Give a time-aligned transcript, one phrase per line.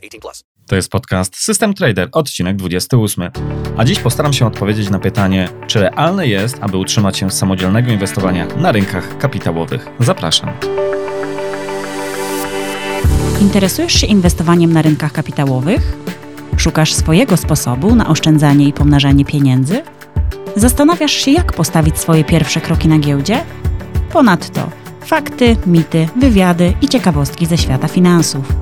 [0.00, 0.44] 18 plus.
[0.66, 3.30] To jest podcast System Trader, odcinek 28.
[3.76, 7.90] A dziś postaram się odpowiedzieć na pytanie, czy realne jest, aby utrzymać się z samodzielnego
[7.90, 9.86] inwestowania na rynkach kapitałowych.
[10.00, 10.50] Zapraszam.
[13.40, 15.96] Interesujesz się inwestowaniem na rynkach kapitałowych?
[16.56, 19.82] Szukasz swojego sposobu na oszczędzanie i pomnażanie pieniędzy?
[20.56, 23.44] Zastanawiasz się, jak postawić swoje pierwsze kroki na giełdzie?
[24.12, 24.80] Ponadto
[25.10, 28.52] fakty, mity, wywiady i ciekawostki ze świata finansów.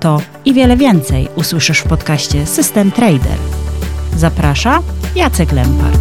[0.00, 3.38] To i wiele więcej usłyszysz w podcaście System Trader.
[4.16, 4.82] Zaprasza
[5.14, 6.00] Jacek Lempart.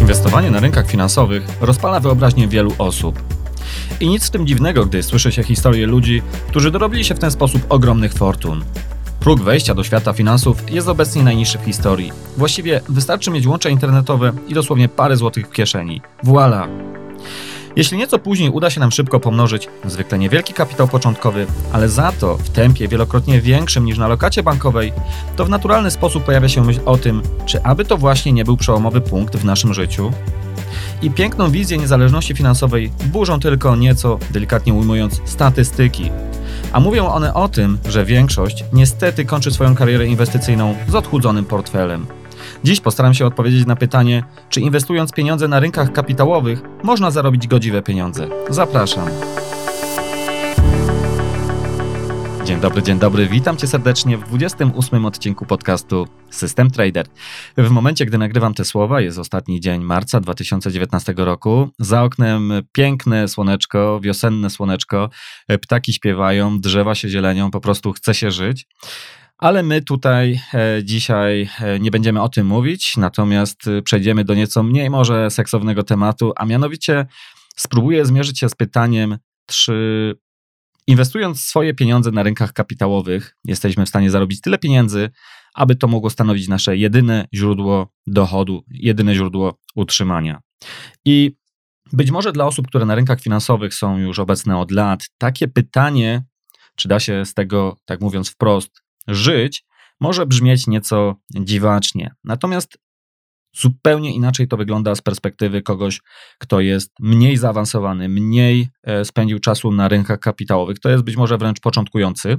[0.00, 3.22] Inwestowanie na rynkach finansowych rozpala wyobraźnię wielu osób.
[4.00, 7.30] I nic w tym dziwnego, gdy słyszy się historie ludzi, którzy dorobili się w ten
[7.30, 8.64] sposób ogromnych fortun.
[9.20, 12.12] Próg wejścia do świata finansów jest obecnie najniższy w historii.
[12.36, 16.00] Właściwie wystarczy mieć łącze internetowe i dosłownie parę złotych w kieszeni.
[16.22, 16.95] Voila!
[17.76, 22.36] Jeśli nieco później uda się nam szybko pomnożyć zwykle niewielki kapitał początkowy, ale za to
[22.36, 24.92] w tempie wielokrotnie większym niż na lokacie bankowej,
[25.36, 28.56] to w naturalny sposób pojawia się myśl o tym, czy aby to właśnie nie był
[28.56, 30.12] przełomowy punkt w naszym życiu.
[31.02, 36.10] I piękną wizję niezależności finansowej burzą tylko nieco, delikatnie ujmując, statystyki.
[36.72, 42.06] A mówią one o tym, że większość niestety kończy swoją karierę inwestycyjną z odchudzonym portfelem.
[42.64, 47.82] Dziś postaram się odpowiedzieć na pytanie, czy inwestując pieniądze na rynkach kapitałowych można zarobić godziwe
[47.82, 48.28] pieniądze.
[48.50, 49.08] Zapraszam.
[52.44, 53.26] Dzień dobry, dzień dobry.
[53.26, 57.06] Witam Cię serdecznie w 28 odcinku podcastu System Trader.
[57.56, 61.68] W momencie, gdy nagrywam te słowa, jest ostatni dzień marca 2019 roku.
[61.78, 65.10] Za oknem piękne słoneczko, wiosenne słoneczko,
[65.62, 68.66] ptaki śpiewają, drzewa się zielenią, po prostu chce się żyć.
[69.38, 74.34] Ale my tutaj e, dzisiaj e, nie będziemy o tym mówić, natomiast e, przejdziemy do
[74.34, 77.06] nieco mniej może seksownego tematu, a mianowicie
[77.56, 80.14] spróbuję zmierzyć się z pytaniem, czy
[80.86, 85.10] inwestując swoje pieniądze na rynkach kapitałowych jesteśmy w stanie zarobić tyle pieniędzy,
[85.54, 90.40] aby to mogło stanowić nasze jedyne źródło dochodu, jedyne źródło utrzymania.
[91.04, 91.36] I
[91.92, 96.22] być może dla osób, które na rynkach finansowych są już obecne od lat, takie pytanie,
[96.76, 99.64] czy da się z tego, tak mówiąc wprost, żyć,
[100.00, 102.14] może brzmieć nieco dziwacznie.
[102.24, 102.78] Natomiast
[103.56, 106.00] zupełnie inaczej to wygląda z perspektywy kogoś,
[106.38, 110.80] kto jest mniej zaawansowany, mniej e, spędził czasu na rynkach kapitałowych.
[110.80, 112.38] To jest być może wręcz początkujący.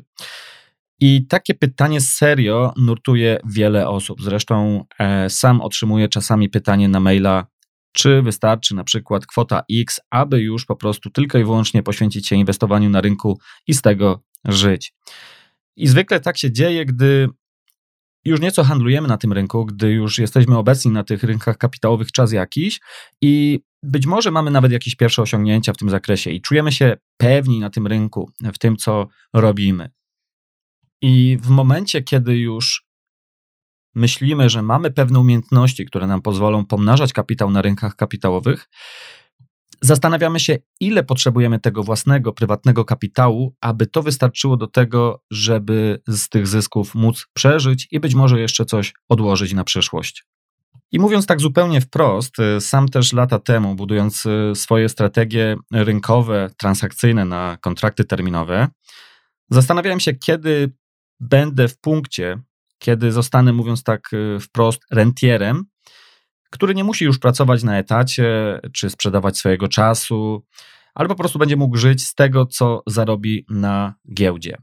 [1.00, 4.22] I takie pytanie serio nurtuje wiele osób.
[4.22, 7.48] Zresztą e, sam otrzymuję czasami pytanie na maila,
[7.92, 12.36] czy wystarczy na przykład kwota X, aby już po prostu tylko i wyłącznie poświęcić się
[12.36, 14.94] inwestowaniu na rynku i z tego żyć.
[15.78, 17.30] I zwykle tak się dzieje, gdy
[18.26, 22.32] już nieco handlujemy na tym rynku, gdy już jesteśmy obecni na tych rynkach kapitałowych czas
[22.32, 22.80] jakiś
[23.22, 27.60] i być może mamy nawet jakieś pierwsze osiągnięcia w tym zakresie i czujemy się pewni
[27.60, 29.90] na tym rynku, w tym co robimy.
[31.02, 32.88] I w momencie, kiedy już
[33.96, 38.70] myślimy, że mamy pewne umiejętności, które nam pozwolą pomnażać kapitał na rynkach kapitałowych,
[39.82, 46.30] Zastanawiamy się, ile potrzebujemy tego własnego, prywatnego kapitału, aby to wystarczyło do tego, żeby z
[46.30, 50.26] tych zysków móc przeżyć i być może jeszcze coś odłożyć na przyszłość.
[50.92, 56.50] I mówiąc tak zupełnie wprost, y, sam też lata temu, budując y, swoje strategie rynkowe,
[56.58, 58.68] transakcyjne na kontrakty terminowe,
[59.50, 60.72] zastanawiałem się, kiedy
[61.20, 62.40] będę w punkcie,
[62.80, 65.64] kiedy zostanę, mówiąc tak y, wprost, rentierem,
[66.50, 70.46] który nie musi już pracować na etacie czy sprzedawać swojego czasu,
[70.96, 74.58] ale po prostu będzie mógł żyć z tego, co zarobi na giełdzie.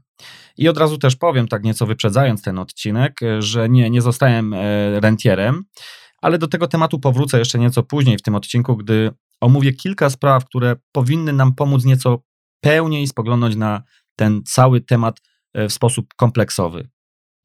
[0.57, 4.99] I od razu też powiem, tak nieco wyprzedzając ten odcinek, że nie, nie zostałem e,
[4.99, 5.63] rentierem,
[6.21, 9.11] ale do tego tematu powrócę jeszcze nieco później w tym odcinku, gdy
[9.41, 12.23] omówię kilka spraw, które powinny nam pomóc nieco
[12.61, 13.81] pełniej spoglądnąć na
[14.15, 15.21] ten cały temat
[15.53, 16.89] e, w sposób kompleksowy.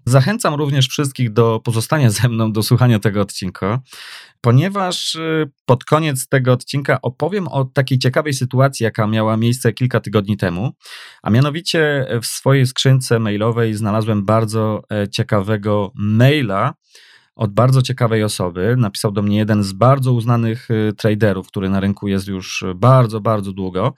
[0.07, 3.81] Zachęcam również wszystkich do pozostania ze mną, do słuchania tego odcinka,
[4.41, 10.01] ponieważ y, pod koniec tego odcinka opowiem o takiej ciekawej sytuacji, jaka miała miejsce kilka
[10.01, 10.73] tygodni temu.
[11.23, 16.75] A mianowicie w swojej skrzynce mailowej znalazłem bardzo e, ciekawego maila
[17.37, 18.75] od bardzo ciekawej osoby.
[18.79, 23.21] Napisał do mnie jeden z bardzo uznanych y, traderów, który na rynku jest już bardzo,
[23.21, 23.95] bardzo długo.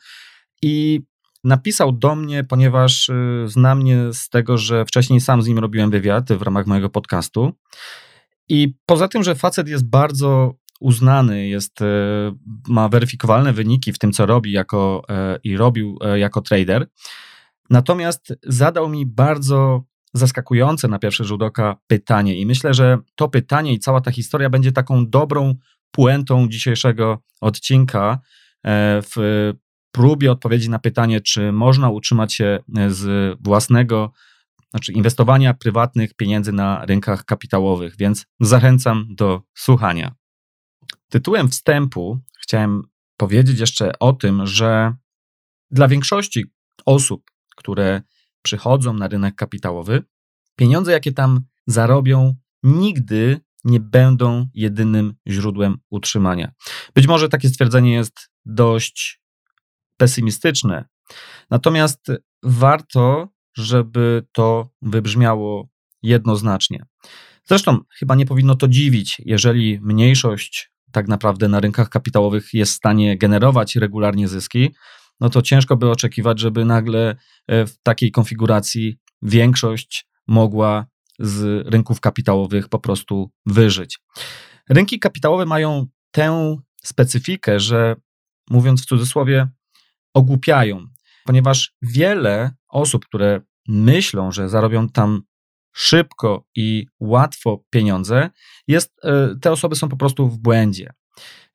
[0.62, 1.00] I
[1.45, 5.91] napisał do mnie, ponieważ y, zna mnie z tego, że wcześniej sam z nim robiłem
[5.91, 7.53] wywiad w ramach mojego podcastu.
[8.52, 11.84] I poza tym, że facet jest bardzo uznany, jest, y,
[12.69, 16.87] ma weryfikowalne wyniki w tym, co robi jako, y, i robił jako trader.
[17.70, 19.84] Natomiast zadał mi bardzo
[20.14, 24.50] zaskakujące na pierwszy rzut oka pytanie, i myślę, że to pytanie i cała ta historia
[24.50, 25.54] będzie taką dobrą
[25.90, 28.19] puentą dzisiejszego odcinka
[29.14, 29.52] w
[29.93, 34.12] próbie odpowiedzi na pytanie, czy można utrzymać się e, z własnego,
[34.73, 40.15] znaczy inwestowania prywatnych pieniędzy na rynkach kapitałowych, więc zachęcam do słuchania.
[41.09, 42.83] Tytułem wstępu chciałem
[43.17, 44.95] powiedzieć jeszcze o tym, że
[45.71, 46.45] dla większości
[46.87, 48.03] osób, które
[48.43, 50.03] przychodzą na rynek kapitałowy,
[50.57, 56.53] pieniądze, jakie tam zarobią, nigdy nie będą jedynym źródłem utrzymania.
[56.95, 59.23] Być może takie stwierdzenie jest dość
[59.97, 60.89] pesymistyczne.
[61.51, 62.07] Natomiast
[62.43, 65.69] warto, żeby to wybrzmiało
[66.02, 66.84] jednoznacznie.
[67.44, 72.76] Zresztą chyba nie powinno to dziwić, jeżeli mniejszość tak naprawdę na rynkach kapitałowych jest w
[72.76, 74.75] stanie generować regularnie zyski,
[75.20, 77.16] no to ciężko by oczekiwać, żeby nagle
[77.46, 80.87] e, w takiej konfiguracji większość mogła
[81.19, 83.99] z rynków kapitałowych po prostu wyżyć.
[84.69, 87.96] Rynki kapitałowe mają tę specyfikę, że
[88.50, 89.49] mówiąc w cudzysłowie,
[90.14, 90.87] ogłupiają,
[91.25, 95.23] ponieważ wiele osób, które myślą, że zarobią tam
[95.73, 98.31] szybko i łatwo pieniądze,
[98.69, 100.93] jest, e, te osoby są po prostu w błędzie.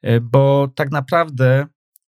[0.01, 1.67] E, bo tak naprawdę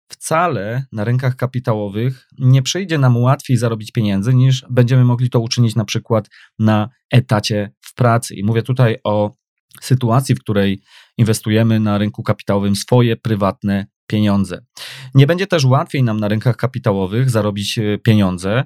[0.07, 5.75] wcale na rynkach kapitałowych nie przyjdzie nam łatwiej zarobić pieniędzy, niż będziemy mogli to uczynić
[5.75, 6.29] na przykład
[6.59, 8.35] na etacie w pracy.
[8.35, 9.31] I mówię tutaj o
[9.81, 10.81] sytuacji, w której
[11.17, 14.61] inwestujemy na rynku kapitałowym swoje prywatne pieniądze.
[15.15, 18.63] Nie będzie też łatwiej nam na rynkach kapitałowych zarobić e, pieniądze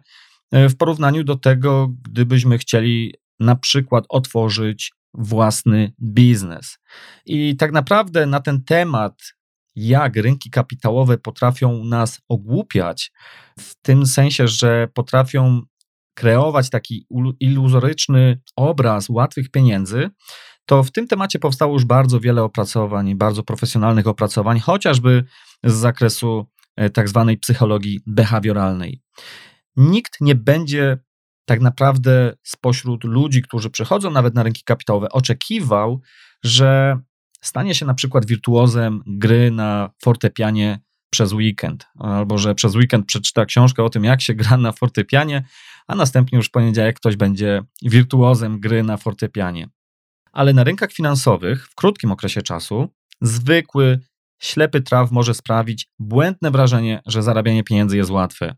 [0.52, 6.78] e, w porównaniu do tego, gdybyśmy chcieli na przykład otworzyć własny biznes.
[7.26, 9.22] I tak naprawdę na ten temat,
[9.76, 13.12] jak rynki kapitałowe potrafią nas ogłupiać,
[13.60, 15.62] w tym sensie, że potrafią
[16.14, 17.08] kreować taki
[17.40, 20.10] iluzoryczny obraz łatwych pieniędzy,
[20.70, 25.24] to w tym temacie powstało już bardzo wiele opracowań, bardzo profesjonalnych opracowań, chociażby
[25.64, 26.46] z zakresu
[26.76, 29.02] e, tak zwanej psychologii behawioralnej.
[29.76, 30.98] Nikt nie będzie
[31.46, 36.02] tak naprawdę spośród ludzi, którzy przychodzą nawet na rynki kapitałowe, oczekiwał,
[36.44, 37.00] że
[37.42, 40.80] stanie się na przykład wirtuozem gry na fortepianie
[41.10, 45.44] przez weekend, albo że przez weekend przeczyta książkę o tym, jak się gra na fortepianie,
[45.88, 49.70] a następnie już w poniedziałek ktoś będzie wirtuozem gry na fortepianie
[50.32, 52.90] ale na rynkach finansowych w krótkim okresie czasu
[53.22, 54.00] zwykły,
[54.40, 58.56] ślepy traf może sprawić błędne wrażenie, że zarabianie pieniędzy jest łatwe.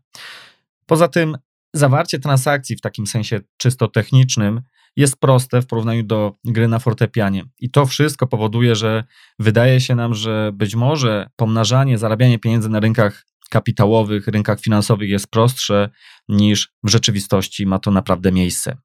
[0.86, 1.38] Poza tym,
[1.74, 4.60] zawarcie transakcji w takim sensie czysto technicznym
[4.96, 7.44] jest proste w porównaniu do gry na fortepianie.
[7.60, 9.04] I to wszystko powoduje, że
[9.38, 15.26] wydaje się nam, że być może pomnażanie, zarabianie pieniędzy na rynkach kapitałowych, rynkach finansowych jest
[15.26, 15.88] prostsze
[16.28, 18.76] niż w rzeczywistości ma to naprawdę miejsce.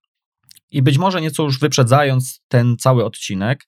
[0.71, 3.67] I być może nieco już wyprzedzając ten cały odcinek,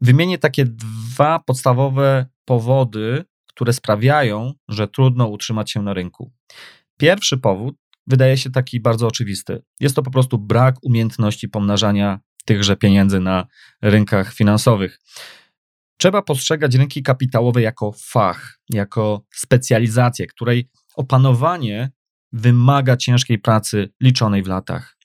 [0.00, 6.32] wymienię takie dwa podstawowe powody, które sprawiają, że trudno utrzymać się na rynku.
[6.96, 7.76] Pierwszy powód
[8.06, 9.62] wydaje się taki bardzo oczywisty.
[9.80, 13.46] Jest to po prostu brak umiejętności pomnażania tychże pieniędzy na
[13.82, 15.00] rynkach finansowych.
[15.96, 21.90] Trzeba postrzegać rynki kapitałowe jako fach, jako specjalizację, której opanowanie
[22.32, 24.99] wymaga ciężkiej pracy liczonej w latach.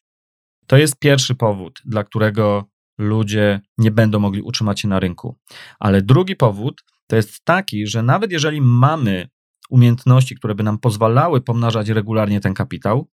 [0.68, 2.66] To jest pierwszy powód, dla którego
[2.98, 5.38] ludzie nie będą mogli utrzymać się na rynku.
[5.80, 9.30] Ale drugi powód to jest taki, że nawet jeżeli mamy
[9.70, 13.10] umiejętności, które by nam pozwalały pomnażać regularnie ten kapitał,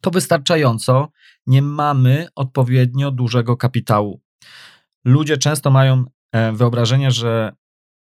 [0.00, 1.08] to wystarczająco
[1.46, 4.20] nie mamy odpowiednio dużego kapitału.
[5.04, 7.52] Ludzie często mają e, wyobrażenie, że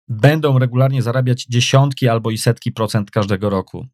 [0.08, 3.88] będą regularnie zarabiać dziesiątki albo i setki procent każdego roku.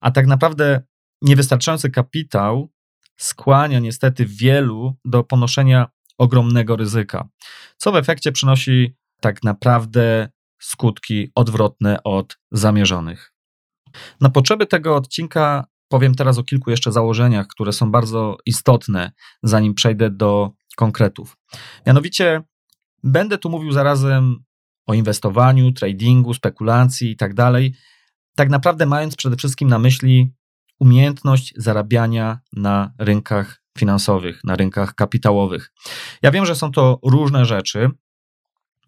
[0.00, 0.82] A tak naprawdę
[1.22, 2.73] niewystarczający kapitał
[3.16, 5.86] skłania niestety wielu do ponoszenia
[6.18, 7.28] ogromnego ryzyka,
[7.76, 10.28] co w efekcie przynosi tak naprawdę
[10.60, 13.32] skutki odwrotne od zamierzonych.
[14.20, 19.74] Na potrzeby tego odcinka powiem teraz o kilku jeszcze założeniach, które są bardzo istotne, zanim
[19.74, 21.36] przejdę do konkretów.
[21.86, 22.42] Mianowicie
[23.02, 24.44] będę tu mówił zarazem
[24.86, 27.74] o inwestowaniu, tradingu, spekulacji i tak dalej,
[28.36, 30.32] tak naprawdę mając przede wszystkim na myśli
[30.80, 35.72] umiejętność zarabiania na rynkach finansowych, na rynkach kapitałowych.
[36.22, 37.90] Ja wiem, że są to różne rzeczy,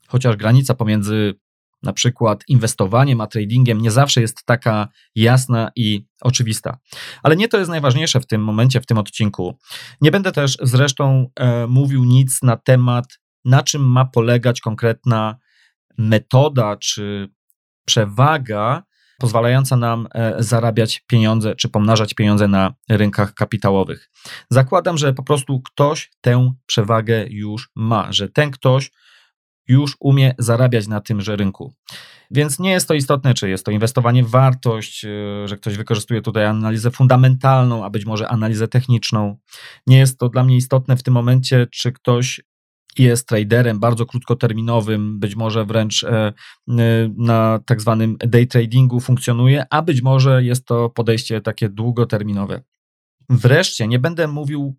[0.09, 1.35] chociaż granica pomiędzy
[1.83, 6.79] na przykład inwestowaniem, a tradingiem, nie zawsze jest taka jasna i oczywista.
[7.23, 9.59] Ale nie to jest najważniejsze w tym momencie, w tym odcinku.
[10.01, 15.37] Nie będę też zresztą e, mówił nic na temat, na czym ma polegać konkretna
[15.99, 17.29] metoda czy
[17.85, 18.83] przewaga
[19.19, 24.11] pozwalająca nam e, zarabiać pieniądze czy pomnażać pieniądze na rynkach kapitałowych.
[24.51, 28.91] Zakładam, że po prostu ktoś tę przewagę już ma, że ten ktoś
[29.69, 31.75] już umie zarabiać na tymże rynku.
[32.31, 35.09] Więc nie jest to istotne, czy jest to inwestowanie w wartość, e,
[35.49, 39.37] że ktoś wykorzystuje tutaj analizę fundamentalną, a być może analizę techniczną.
[39.87, 42.41] Nie jest to dla mnie istotne w tym momencie, czy ktoś
[42.99, 46.33] jest traderem bardzo krótkoterminowym, być może wręcz e, e,
[47.17, 52.63] na tak zwanym day tradingu funkcjonuje, a być może jest to podejście takie długoterminowe.
[53.29, 54.77] Wreszcie nie będę mówił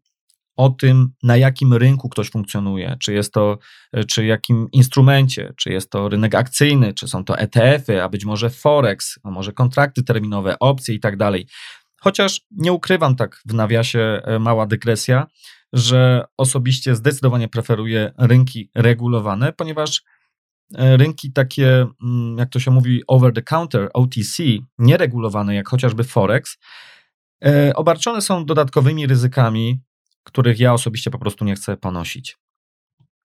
[0.56, 3.58] o tym, na jakim rynku ktoś funkcjonuje, czy jest to,
[3.94, 8.26] e, czy jakim instrumencie, czy jest to rynek akcyjny, czy są to ETF-y, a być
[8.26, 11.48] może Forex, a może kontrakty terminowe, opcje i tak dalej.
[12.02, 15.28] Chociaż nie ukrywam tak w nawiasie, mała dygresja,
[15.74, 20.04] że osobiście zdecydowanie preferuję rynki regulowane, ponieważ
[20.76, 24.44] e, rynki takie, mm, jak to się mówi, over the counter, OTC,
[24.78, 26.58] nieregulowane, jak chociażby Forex,
[27.46, 29.80] e, obarczone są dodatkowymi ryzykami,
[30.24, 32.38] których ja osobiście po prostu nie chcę ponosić.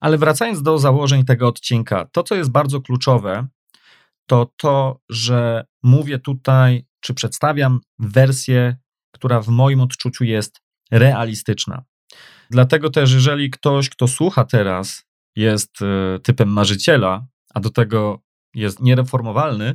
[0.00, 3.46] Ale wracając do założeń tego odcinka, to co jest bardzo kluczowe,
[4.26, 8.76] to to, że mówię tutaj, czy przedstawiam wersję,
[9.14, 11.84] która w moim odczuciu jest realistyczna.
[12.52, 15.04] Dlatego też, jeżeli ktoś, kto słucha teraz,
[15.36, 18.22] jest e, typem marzyciela, a do tego
[18.54, 19.74] jest niereformowalny,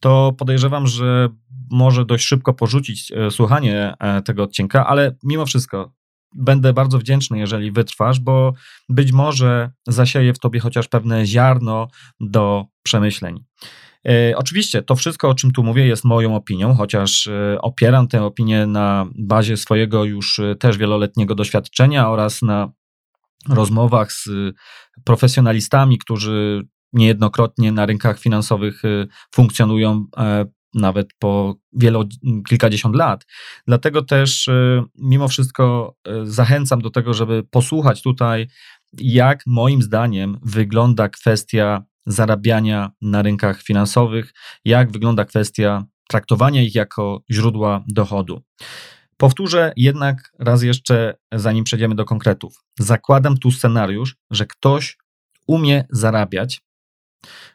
[0.00, 1.28] to podejrzewam, że
[1.70, 5.92] może dość szybko porzucić e, słuchanie e, tego odcinka, ale mimo wszystko
[6.34, 8.52] będę bardzo wdzięczny, jeżeli wytrwasz, bo
[8.88, 11.88] być może zasieje w tobie chociaż pewne ziarno
[12.20, 13.44] do przemyśleń.
[14.08, 18.24] E, oczywiście to wszystko, o czym tu mówię, jest moją opinią, chociaż e, opieram tę
[18.24, 22.72] opinię na bazie swojego już e, też wieloletniego doświadczenia oraz na
[23.48, 24.28] rozmowach z
[25.04, 28.82] profesjonalistami, którzy niejednokrotnie na rynkach finansowych
[29.34, 30.04] funkcjonują
[30.74, 32.04] nawet po wielo,
[32.48, 33.26] kilkadziesiąt lat.
[33.66, 34.50] Dlatego też
[34.98, 38.46] mimo wszystko zachęcam do tego, żeby posłuchać tutaj,
[38.98, 44.32] jak moim zdaniem wygląda kwestia zarabiania na rynkach finansowych,
[44.64, 48.42] jak wygląda kwestia traktowania ich jako źródła dochodu.
[49.16, 52.64] Powtórzę jednak raz jeszcze, zanim przejdziemy do konkretów.
[52.78, 54.98] Zakładam tu scenariusz, że ktoś
[55.46, 56.62] umie zarabiać,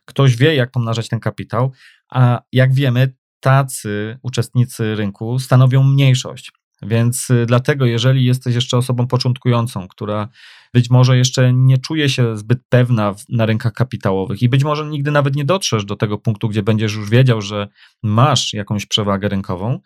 [0.05, 1.71] ktoś wie, jak pomnażać ten kapitał,
[2.09, 6.51] a jak wiemy, tacy uczestnicy rynku stanowią mniejszość.
[6.81, 10.27] Więc y, dlatego, jeżeli jesteś jeszcze osobą początkującą, która
[10.73, 15.11] być może jeszcze nie czuje się zbyt pewna na rynkach kapitałowych i być może nigdy
[15.11, 17.67] nawet nie dotrzesz do tego punktu, gdzie będziesz już wiedział, że
[18.03, 19.79] masz jakąś przewagę rynkową,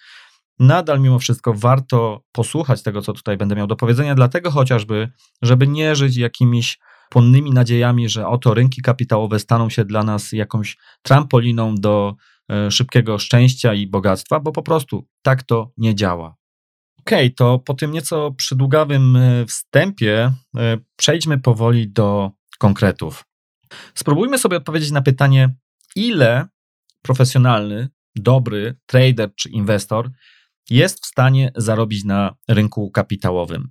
[0.60, 5.10] nadal mimo wszystko warto posłuchać tego, co tutaj będę miał do powiedzenia, dlatego chociażby,
[5.42, 10.78] żeby nie żyć jakimiś płonnymi nadziejami, że oto rynki kapitałowe staną się dla nas jakąś
[11.02, 12.16] trampoliną do
[12.52, 16.36] e, szybkiego szczęścia i bogactwa, bo po prostu tak to nie działa.
[17.08, 23.26] Okej, okay, to po tym nieco przydługawym e, wstępie e, przejdźmy powoli do konkretów.
[23.96, 25.56] Spróbujmy sobie odpowiedzieć na pytanie,
[25.96, 26.48] ile
[27.02, 30.12] profesjonalny, dobry trader czy inwestor
[30.70, 33.70] jest w stanie zarobić na rynku kapitałowym.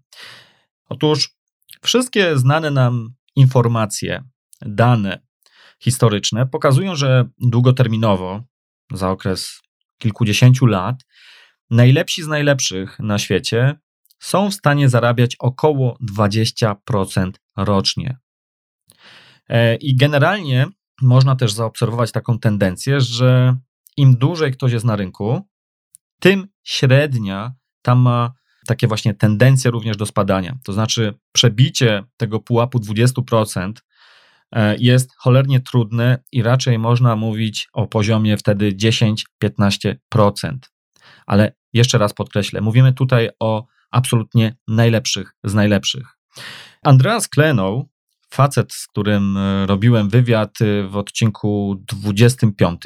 [0.88, 1.34] Otóż
[1.82, 4.24] wszystkie znane nam informacje,
[4.62, 5.20] dane
[5.80, 8.42] historyczne pokazują, że długoterminowo,
[8.92, 9.60] za okres
[9.98, 11.04] kilkudziesięciu lat,
[11.70, 13.74] najlepsi z najlepszych na świecie
[14.18, 18.18] są w stanie zarabiać około 20% rocznie.
[19.48, 20.66] E, I generalnie
[21.02, 23.56] można też zaobserwować taką tendencję, że
[23.96, 25.48] im dłużej ktoś jest na rynku,
[26.20, 28.32] tym średnia tam ma
[28.66, 30.58] takie właśnie tendencje również do spadania.
[30.64, 33.72] To znaczy, przebicie tego pułapu 20%
[34.52, 39.94] e, jest cholernie trudne i raczej można mówić o poziomie wtedy 10-15%
[41.26, 46.06] ale jeszcze raz podkreślę, mówimy tutaj o absolutnie najlepszych z najlepszych.
[46.82, 47.84] Andreas Klenow,
[48.30, 52.82] facet, z którym e, robiłem wywiad e, w odcinku 25,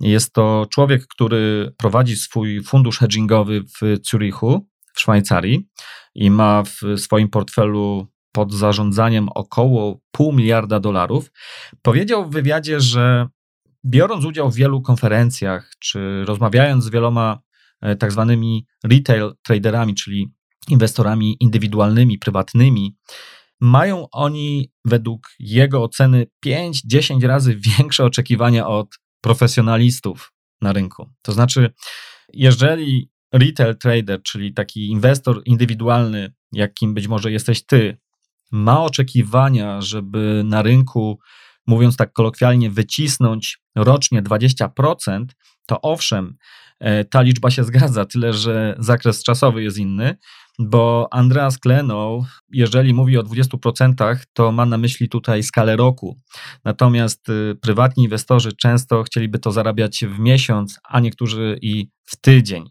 [0.00, 5.68] jest to człowiek, który prowadzi swój fundusz hedgingowy w Zurichu, w Szwajcarii
[6.14, 11.30] i ma w swoim portfelu pod zarządzaniem około pół miliarda dolarów.
[11.82, 13.28] Powiedział w wywiadzie, że
[13.84, 17.38] biorąc udział w wielu konferencjach, czy rozmawiając z wieloma
[17.98, 20.32] tak zwanymi retail traderami, czyli
[20.68, 22.96] inwestorami indywidualnymi, prywatnymi,
[23.60, 28.88] mają oni według jego oceny 5-10 razy większe oczekiwania od
[29.20, 31.10] profesjonalistów na rynku.
[31.22, 31.72] To znaczy,
[32.32, 37.98] jeżeli retail trader, czyli taki inwestor indywidualny, jakim być może jesteś ty,
[38.52, 41.18] ma oczekiwania, żeby na rynku,
[41.66, 45.24] mówiąc tak kolokwialnie, wycisnąć rocznie 20%,
[45.66, 46.57] to owszem, e,
[47.10, 50.16] ta liczba się zgadza, tyle że zakres czasowy jest inny,
[50.58, 56.16] bo Andreas Klenow, jeżeli mówi o 20%, to ma na myśli tutaj skalę roku.
[56.64, 62.70] Natomiast y, prywatni inwestorzy często chcieliby to zarabiać w miesiąc, a niektórzy i w tydzień.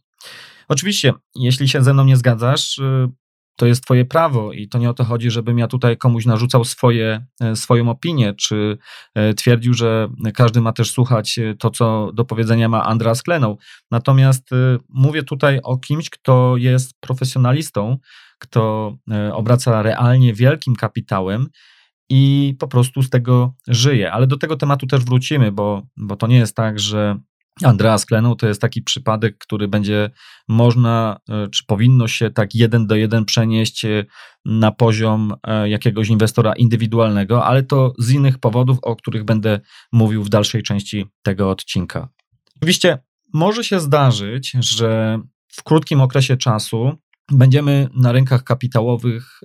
[0.67, 3.09] Oczywiście, jeśli się ze mną nie zgadzasz, y,
[3.57, 6.65] to jest Twoje prawo i to nie o to chodzi, żebym ja tutaj komuś narzucał
[6.65, 8.77] swoje, e, swoją opinię, czy
[9.15, 13.57] e, twierdził, że każdy ma też słuchać e, to, co do powiedzenia ma Andreas Klenow.
[13.91, 14.49] Natomiast
[14.89, 17.97] mówię tutaj o kimś, kto jest profesjonalistą,
[18.39, 18.93] kto
[19.33, 21.47] obraca realnie wielkim kapitałem
[22.09, 24.11] i po prostu z tego żyje.
[24.11, 27.19] Ale do tego tematu też wrócimy, bo, bo to nie jest tak, że
[27.63, 30.09] Andreas Klenow to jest taki przypadek, który będzie
[30.47, 34.05] można, e, czy powinno się tak jeden do jeden przenieść e,
[34.45, 39.59] na poziom e, jakiegoś inwestora indywidualnego, ale to z innych powodów, o których będę
[39.91, 42.09] mówił w dalszej części tego odcinka.
[42.55, 42.97] Oczywiście
[43.33, 46.91] może się zdarzyć, że w krótkim okresie czasu
[47.31, 49.39] będziemy na rynkach kapitałowych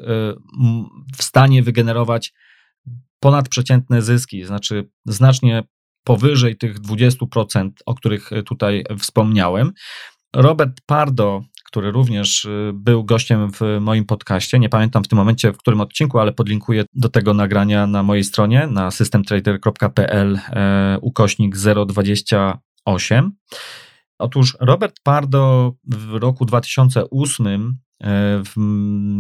[1.17, 2.33] w stanie wygenerować
[3.21, 5.63] ponadprzeciętne zyski, znaczy znacznie
[6.05, 9.73] powyżej tych 20%, o których tutaj wspomniałem.
[10.37, 15.53] Robert Pardo, który również y, był gościem w moim podcaście, nie pamiętam w tym momencie
[15.53, 20.41] w którym odcinku, ale podlinkuję do tego nagrania na mojej stronie na systemtrader.pl
[21.01, 21.57] ukośnik
[21.87, 23.33] 028.
[24.19, 28.43] Otóż Robert Pardo w roku 2008 e,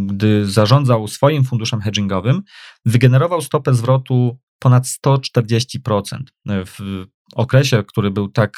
[0.06, 2.42] gdy zarządzał swoim funduszem hedgingowym,
[2.86, 6.18] wygenerował stopę zwrotu ponad 140%.
[6.46, 8.52] W okresie, który był tak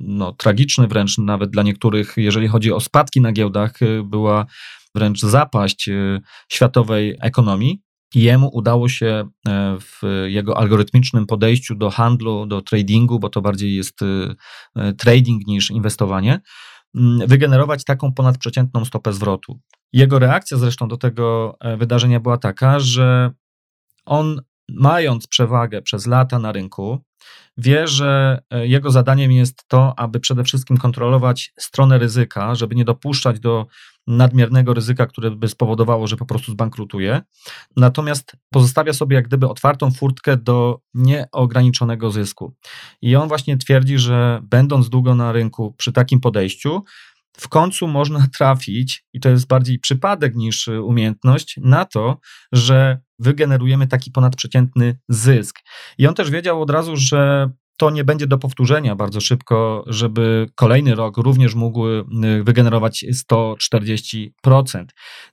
[0.00, 4.46] no, tragiczny wręcz nawet dla niektórych, jeżeli chodzi o spadki na giełdach, była
[4.94, 7.82] wręcz zapaść e, światowej ekonomii.
[8.14, 13.76] Jemu udało się e, w jego algorytmicznym podejściu do handlu, do tradingu, bo to bardziej
[13.76, 14.00] jest
[14.76, 16.40] e, trading niż inwestowanie,
[17.26, 19.60] wygenerować taką ponadprzeciętną stopę zwrotu.
[19.92, 23.30] Jego reakcja zresztą do tego wydarzenia była taka, że
[24.04, 27.00] on mając przewagę przez lata na rynku,
[27.56, 32.84] wie, że e, jego zadaniem jest to, aby przede wszystkim kontrolować stronę ryzyka, żeby nie
[32.84, 33.66] dopuszczać do
[34.06, 37.22] nadmiernego ryzyka, które by spowodowało, że po prostu zbankrutuje.
[37.76, 42.54] Natomiast pozostawia sobie jak gdyby otwartą furtkę do nieograniczonego zysku.
[43.02, 46.84] I on właśnie twierdzi, że będąc długo na rynku przy takim podejściu,
[47.36, 52.18] w końcu można trafić, i to jest bardziej przypadek niż umiejętność, na to,
[52.52, 55.60] że wygenerujemy taki ponadprzeciętny zysk.
[55.98, 60.46] I on też wiedział od razu, że to nie będzie do powtórzenia bardzo szybko, żeby
[60.54, 62.04] kolejny rok również mógł y,
[62.44, 64.84] wygenerować 140%.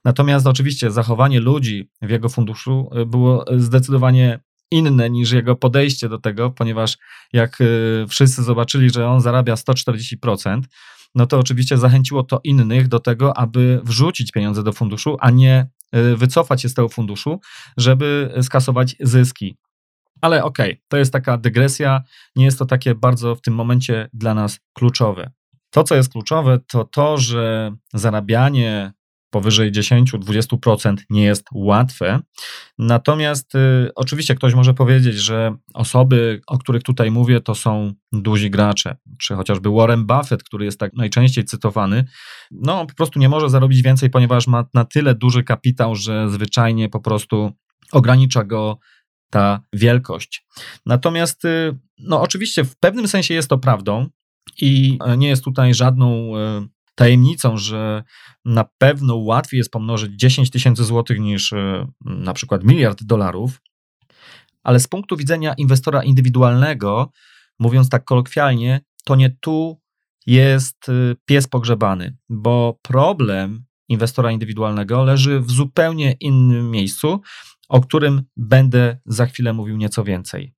[0.04, 4.40] Natomiast oczywiście zachowanie ludzi w jego funduszu y, było zdecydowanie
[4.70, 6.98] inne niż jego podejście do tego, ponieważ
[7.32, 10.60] jak y, wszyscy zobaczyli, że on zarabia 140%,
[11.14, 15.66] no to oczywiście zachęciło to innych do tego, aby wrzucić pieniądze do funduszu, a nie
[16.16, 17.40] wycofać się z tego funduszu,
[17.76, 19.56] żeby skasować zyski.
[20.20, 22.02] Ale okej, okay, to jest taka dygresja,
[22.36, 25.30] nie jest to takie bardzo w tym momencie dla nas kluczowe.
[25.70, 28.92] To, co jest kluczowe, to to, że zarabianie
[29.32, 32.20] powyżej 10-20% nie jest łatwe.
[32.78, 38.50] Natomiast y, oczywiście ktoś może powiedzieć, że osoby, o których tutaj mówię, to są duzi
[38.50, 42.04] gracze, czy chociażby Warren Buffett, który jest tak najczęściej cytowany,
[42.50, 46.88] no po prostu nie może zarobić więcej, ponieważ ma na tyle duży kapitał, że zwyczajnie
[46.88, 47.52] po prostu
[47.92, 48.78] ogranicza go
[49.30, 50.46] ta wielkość.
[50.86, 54.08] Natomiast, y, no oczywiście w pewnym sensie jest to prawdą,
[54.60, 58.02] i nie jest tutaj żadną y, tajemnicą, że
[58.44, 63.60] na pewno łatwiej jest pomnożyć 10 tysięcy złotych niż e, na przykład miliard dolarów,
[64.62, 67.10] ale z punktu widzenia inwestora indywidualnego,
[67.58, 69.80] mówiąc tak kolokwialnie, to nie tu
[70.26, 70.92] jest e,
[71.24, 77.20] pies pogrzebany, bo problem inwestora indywidualnego leży w zupełnie innym miejscu,
[77.68, 80.54] o którym będę za chwilę mówił nieco więcej.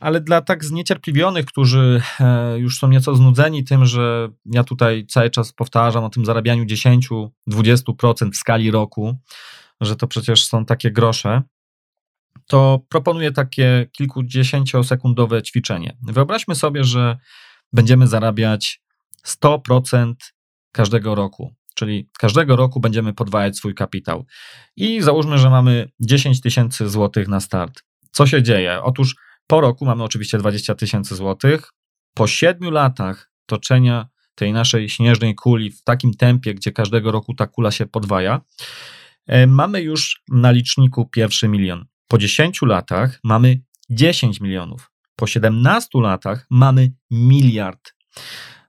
[0.00, 5.30] Ale dla tak zniecierpliwionych, którzy e, już są nieco znudzeni tym, że ja tutaj cały
[5.30, 9.16] czas powtarzam o tym zarabianiu 10-20% w skali roku,
[9.80, 11.42] że to przecież są takie grosze,
[12.46, 15.96] to proponuję takie kilkudziesięciosekundowe ćwiczenie.
[16.02, 17.16] Wyobraźmy sobie, że
[17.72, 18.80] będziemy zarabiać
[19.26, 20.14] 100%
[20.72, 21.54] każdego roku.
[21.74, 24.26] czyli każdego roku będziemy podwajać swój kapitał.
[24.76, 27.82] I załóżmy, że mamy 10 tysięcy złotych na start.
[28.10, 28.82] Co się dzieje?
[28.82, 29.14] Otóż
[29.46, 31.72] po roku mamy oczywiście 20 tysięcy złotych.
[32.14, 37.46] Po 7 latach toczenia tej naszej śnieżnej kuli w takim tempie, gdzie każdego roku ta
[37.46, 38.40] kula się podwaja,
[39.26, 41.86] e, mamy już na liczniku pierwszy milion.
[42.08, 44.90] Po 10 latach mamy 10 milionów.
[45.16, 47.94] Po 17 latach mamy miliard.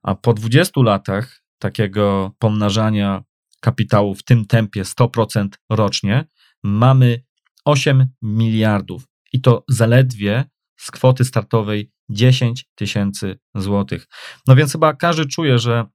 [0.04, 3.24] A po 20 latach takiego pomnażania
[3.62, 6.26] kapitału w tym tempie 100% rocznie
[6.64, 7.24] mamy
[7.66, 9.08] 8 miliardów.
[9.34, 10.46] I to zaledwie
[10.78, 14.08] z kwoty startowej 10 tysięcy złotych.
[14.48, 15.86] No więc chyba każdy czuje, że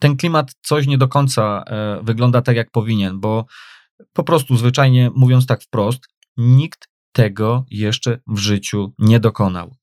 [0.00, 3.46] ten klimat coś nie do końca e, wygląda tak, jak powinien, bo
[4.12, 9.76] po prostu zwyczajnie mówiąc tak wprost, nikt tego jeszcze w życiu nie dokonał.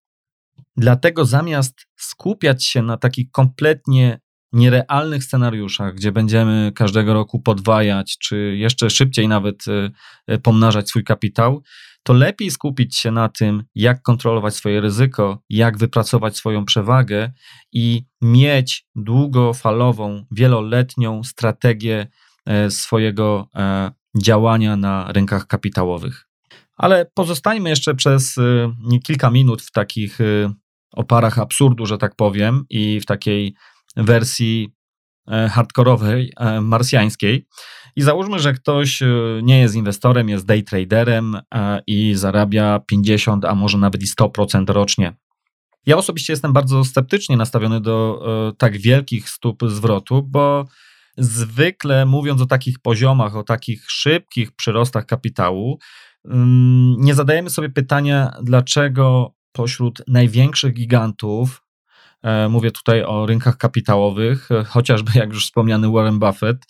[0.78, 4.20] Dlatego zamiast skupiać się na takich kompletnie
[4.54, 9.64] nierealnych scenariuszach, gdzie będziemy każdego roku podwajać, czy jeszcze szybciej nawet
[10.28, 11.64] e, pomnażać swój kapitał,
[12.06, 17.32] to lepiej skupić się na tym, jak kontrolować swoje ryzyko, jak wypracować swoją przewagę
[17.72, 22.08] i mieć długofalową, wieloletnią strategię
[22.46, 23.50] e, swojego
[24.22, 26.28] działania na rynkach kapitałowych.
[26.78, 28.36] Ale pozostańmy jeszcze przez
[29.04, 30.20] kilka minut w takich
[30.96, 33.56] oparach absurdu, że tak powiem, i w takiej
[33.96, 34.74] wersji
[35.28, 37.48] e, hardkorowej, e, marsjańskiej.
[37.96, 39.08] I załóżmy, że ktoś e,
[39.44, 41.38] nie jest inwestorem, jest day traderem
[41.88, 45.14] i zarabia 50, a może nawet i 100% rocznie.
[45.86, 48.26] Ja osobiście jestem bardzo sceptycznie nastawiony do
[48.58, 50.66] tak wielkich stóp zwrotu, bo
[51.18, 55.80] zwykle mówiąc o takich poziomach, o takich szybkich przyrostach kapitału,
[56.26, 61.64] mm, nie zadajemy sobie pytania, dlaczego pośród największych gigantów,
[62.24, 66.66] e, mówię tutaj o rynkach kapitałowych, e, chociażby jak już wspomniany Warren Buffett,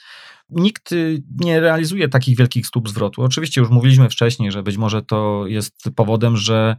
[0.49, 3.21] nikt y, nie realizuje takich wielkich stóp zwrotu.
[3.21, 6.75] Oczywiście już mówiliśmy wcześniej, że być może to jest powodem, że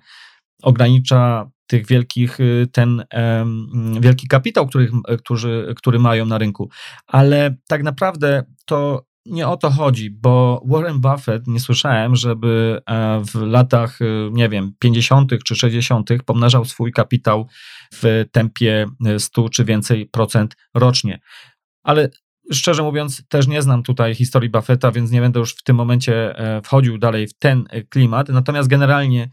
[0.63, 6.71] ogranicza tych wielkich, y, ten um, wielki kapitał, który, którzy, który mają na rynku.
[7.07, 13.23] Ale tak naprawdę to nie o to chodzi, bo Warren Buffett nie słyszałem, żeby e,
[13.25, 15.33] w latach, e, nie wiem, 50.
[15.45, 16.11] czy 60.
[16.27, 17.49] pomnażał swój kapitał
[17.95, 18.87] w tempie
[19.19, 21.21] 100 czy więcej procent rocznie.
[21.83, 22.09] Ale
[22.53, 26.39] szczerze mówiąc, też nie znam tutaj historii Buffetta, więc nie będę już w tym momencie
[26.39, 28.29] e, wchodził dalej w ten klimat.
[28.29, 29.31] Natomiast generalnie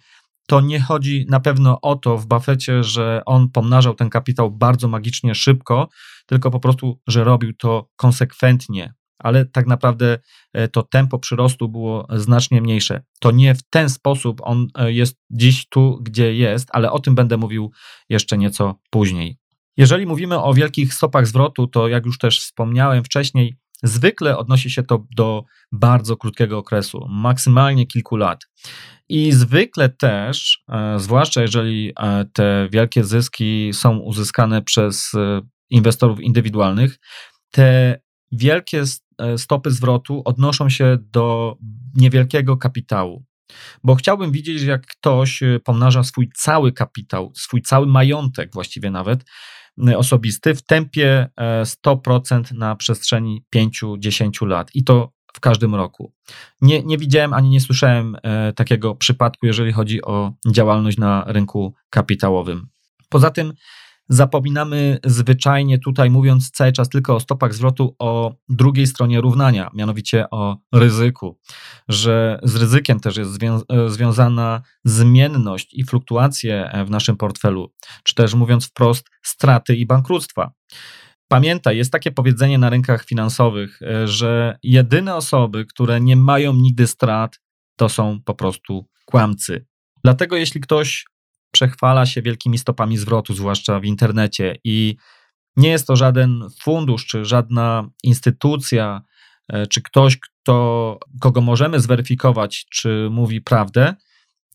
[0.47, 4.87] to nie chodzi na pewno o to w Buffetcie, że on pomnażał ten kapitał bardzo
[4.87, 5.89] magicznie szybko,
[6.25, 10.19] tylko po prostu, że robił to konsekwentnie, ale tak naprawdę
[10.53, 13.03] e, to tempo przyrostu było znacznie mniejsze.
[13.19, 17.15] To nie w ten sposób on e, jest dziś tu, gdzie jest, ale o tym
[17.15, 17.71] będę mówił
[18.09, 19.42] jeszcze nieco później.
[19.77, 24.83] Jeżeli mówimy o wielkich stopach zwrotu, to jak już też wspomniałem wcześniej, zwykle odnosi się
[24.83, 28.41] to do bardzo krótkiego okresu, maksymalnie kilku lat.
[29.09, 31.93] I zwykle też, e, zwłaszcza jeżeli
[32.33, 35.11] te wielkie zyski są uzyskane przez
[35.69, 36.99] inwestorów indywidualnych,
[37.51, 37.99] te
[38.31, 38.83] wielkie
[39.17, 41.57] E, stopy zwrotu odnoszą się do
[41.95, 43.25] niewielkiego kapitału.
[43.83, 49.21] Bo chciałbym widzieć, jak ktoś e, pomnaża swój cały kapitał, swój cały majątek, właściwie nawet
[49.21, 49.25] e,
[49.97, 51.29] osobisty, w tempie
[51.85, 54.69] 100% na przestrzeni 5-10 lat.
[54.73, 56.13] I to w każdym roku.
[56.61, 58.17] Nie, nie widziałem ani nie słyszałem
[58.55, 62.67] takiego przypadku, jeżeli chodzi o działalność na rynku kapitałowym.
[63.09, 63.53] Poza tym,
[64.09, 70.29] Zapominamy zwyczajnie tutaj, mówiąc cały czas tylko o stopach zwrotu, o drugiej stronie równania, mianowicie
[70.29, 71.39] o ryzyku,
[71.87, 78.15] że z ryzykiem też jest zwią e, związana zmienność i fluktuacje w naszym portfelu, czy
[78.15, 80.51] też mówiąc wprost, straty i bankructwa.
[81.27, 86.87] Pamiętaj, jest takie powiedzenie na rynkach finansowych, e, że jedyne osoby, które nie mają nigdy
[86.87, 87.39] strat,
[87.77, 89.65] to są po prostu kłamcy.
[90.03, 91.05] Dlatego jeśli ktoś
[91.53, 94.95] przechwala się wielkimi stopami zwrotu, zwłaszcza w internecie, i
[95.57, 99.01] nie jest to żaden fundusz, czy żadna instytucja,
[99.49, 103.95] e, czy ktoś, kto, kogo możemy zweryfikować, czy mówi prawdę,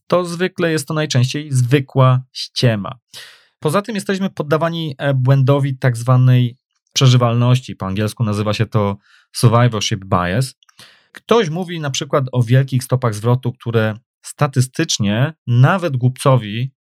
[0.06, 2.98] to zwykle jest to najczęściej zwykła ściema.
[3.58, 6.56] Poza tym jesteśmy poddawani e, błędowi tak zwanej
[6.92, 7.76] przeżywalności.
[7.76, 8.96] Po angielsku nazywa się to
[9.32, 10.54] survivorship bias.
[11.12, 16.72] Ktoś mówi na przykład o wielkich stopach zwrotu, które statystycznie nawet głupcowi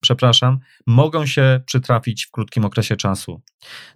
[0.00, 3.42] przepraszam, mogą się przytrafić w krótkim okresie czasu.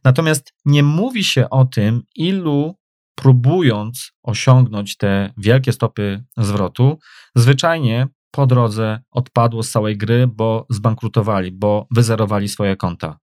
[0.05, 2.75] Natomiast nie mówi się o tym, ilu
[3.15, 6.99] próbując osiągnąć te wielkie stopy zwrotu,
[7.35, 13.19] zwyczajnie po drodze odpadło z całej gry, bo zbankrutowali, bo wyzerowali swoje konta.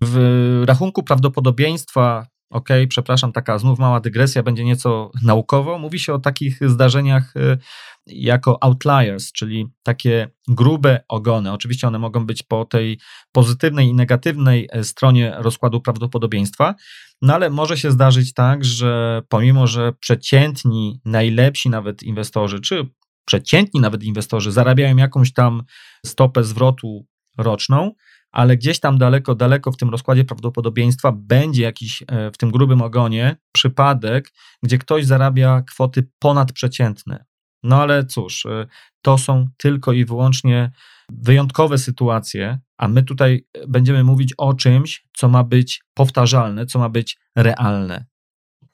[0.00, 5.78] W rachunku prawdopodobieństwa ok, przepraszam, taka znów mała dygresja, będzie nieco naukowo.
[5.78, 7.58] Mówi się o takich zdarzeniach y,
[8.06, 11.52] jako outliers, czyli takie grube ogony.
[11.52, 12.98] Oczywiście one mogą być po tej
[13.32, 16.74] pozytywnej i negatywnej e, stronie rozkładu prawdopodobieństwa,
[17.22, 22.88] no ale może się zdarzyć tak, że pomimo, że przeciętni, najlepsi nawet inwestorzy, czy
[23.24, 25.62] przeciętni nawet inwestorzy zarabiają jakąś tam
[26.06, 27.06] stopę zwrotu
[27.38, 27.92] roczną,
[28.36, 32.82] ale gdzieś tam daleko, daleko w tym rozkładzie prawdopodobieństwa będzie jakiś e, w tym grubym
[32.82, 37.24] ogonie przypadek, gdzie ktoś zarabia kwoty ponadprzeciętne.
[37.62, 38.66] No ale cóż, e,
[39.02, 40.70] to są tylko i wyłącznie
[41.08, 46.88] wyjątkowe sytuacje, a my tutaj będziemy mówić o czymś, co ma być powtarzalne, co ma
[46.88, 48.06] być realne.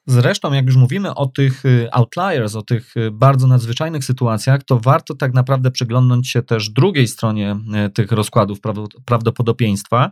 [0.07, 4.81] Zresztą, jak już mówimy o tych y, outliers, o tych y, bardzo nadzwyczajnych sytuacjach, to
[4.81, 8.59] warto tak naprawdę przyglądnąć się też drugiej stronie y, tych rozkładów
[9.05, 10.11] prawdopodobieństwa,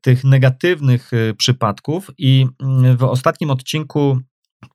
[0.00, 2.10] tych negatywnych przypadków.
[2.18, 4.18] I mm, w ostatnim odcinku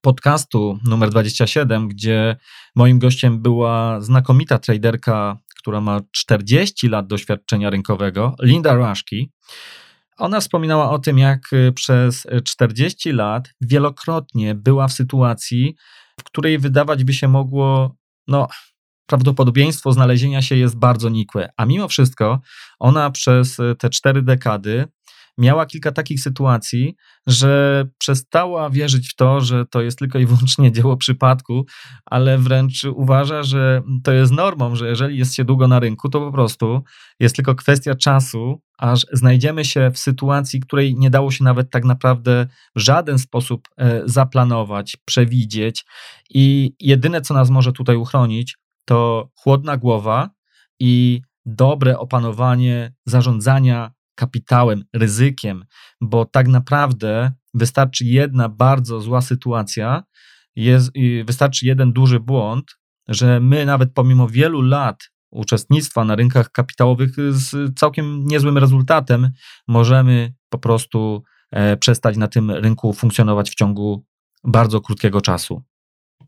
[0.02, 2.36] podcastu numer 27, gdzie
[2.76, 9.32] moim gościem była znakomita traderka, która ma 40 lat doświadczenia rynkowego, Linda Rashki.
[10.18, 15.76] Ona wspominała o tym, jak y, przez 40 lat wielokrotnie była w sytuacji,
[16.20, 17.96] w której wydawać by się mogło,
[18.28, 18.48] no,
[19.08, 21.50] prawdopodobieństwo znalezienia się jest bardzo nikłe.
[21.58, 22.40] A mimo wszystko
[22.80, 24.88] ona przez y, te cztery dekady
[25.38, 26.96] miała kilka takich sytuacji,
[27.28, 31.66] że przestała wierzyć w to, że to jest tylko i wyłącznie dzieło przypadku,
[32.06, 36.20] ale wręcz uważa, że to jest normą, że jeżeli jest się długo na rynku, to
[36.20, 36.84] po prostu
[37.20, 41.86] jest tylko kwestia czasu, aż znajdziemy się w sytuacji, której nie dało się nawet tak
[41.86, 45.86] naprawdę w żaden sposób e, zaplanować, przewidzieć.
[46.30, 50.30] I jedyne, co nas może tutaj uchronić, to chłodna głowa
[50.80, 55.66] i dobre opanowanie zarządzania kapitałem, ryzykiem,
[56.02, 60.04] bo tak naprawdę wystarczy jedna bardzo zła sytuacja,
[60.56, 60.92] jest,
[61.26, 62.76] wystarczy jeden duży błąd,
[63.08, 69.30] że my nawet pomimo wielu lat uczestnictwa na rynkach kapitałowych z całkiem niezłym rezultatem
[69.68, 74.06] możemy po prostu e, przestać na tym rynku funkcjonować w ciągu
[74.44, 75.64] bardzo krótkiego czasu.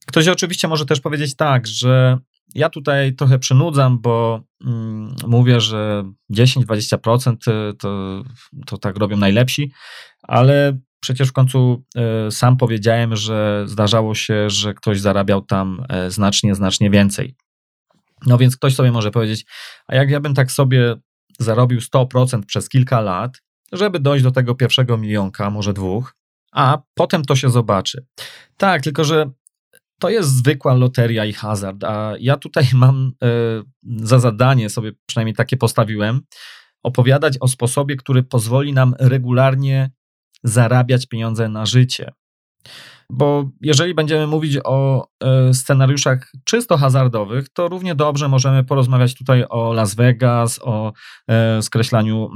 [0.08, 2.17] Ktoś oczywiście może też powiedzieć tak, że
[2.56, 7.36] ja tutaj trochę przynudzam, bo mm, mówię, że 10-20%
[7.80, 8.24] to,
[8.66, 9.72] to tak robią najlepsi,
[10.24, 11.84] ale przecież w końcu
[12.28, 17.36] y, sam powiedziałem, że zdarzało się, że ktoś zarabiał tam y, znacznie, znacznie więcej.
[18.26, 19.46] No więc ktoś sobie może powiedzieć,
[19.88, 20.96] a jak ja bym tak sobie
[21.40, 26.16] zarobił 100% przez kilka lat, żeby dojść do tego pierwszego milionka, może dwóch,
[26.52, 28.06] a potem to się zobaczy.
[28.58, 29.32] Tak, tylko że
[30.00, 33.28] to jest zwykła loteria i hazard, a ja tutaj mam e,
[34.06, 36.22] za zadanie, sobie przynajmniej takie postawiłem,
[36.84, 39.92] opowiadać o sposobie, który pozwoli nam regularnie
[40.44, 42.12] zarabiać pieniądze na życie.
[43.10, 49.46] Bo jeżeli będziemy mówić o e, scenariuszach czysto hazardowych, to równie dobrze możemy porozmawiać tutaj
[49.50, 50.94] o Las Vegas, o
[51.28, 52.30] e, skreślaniu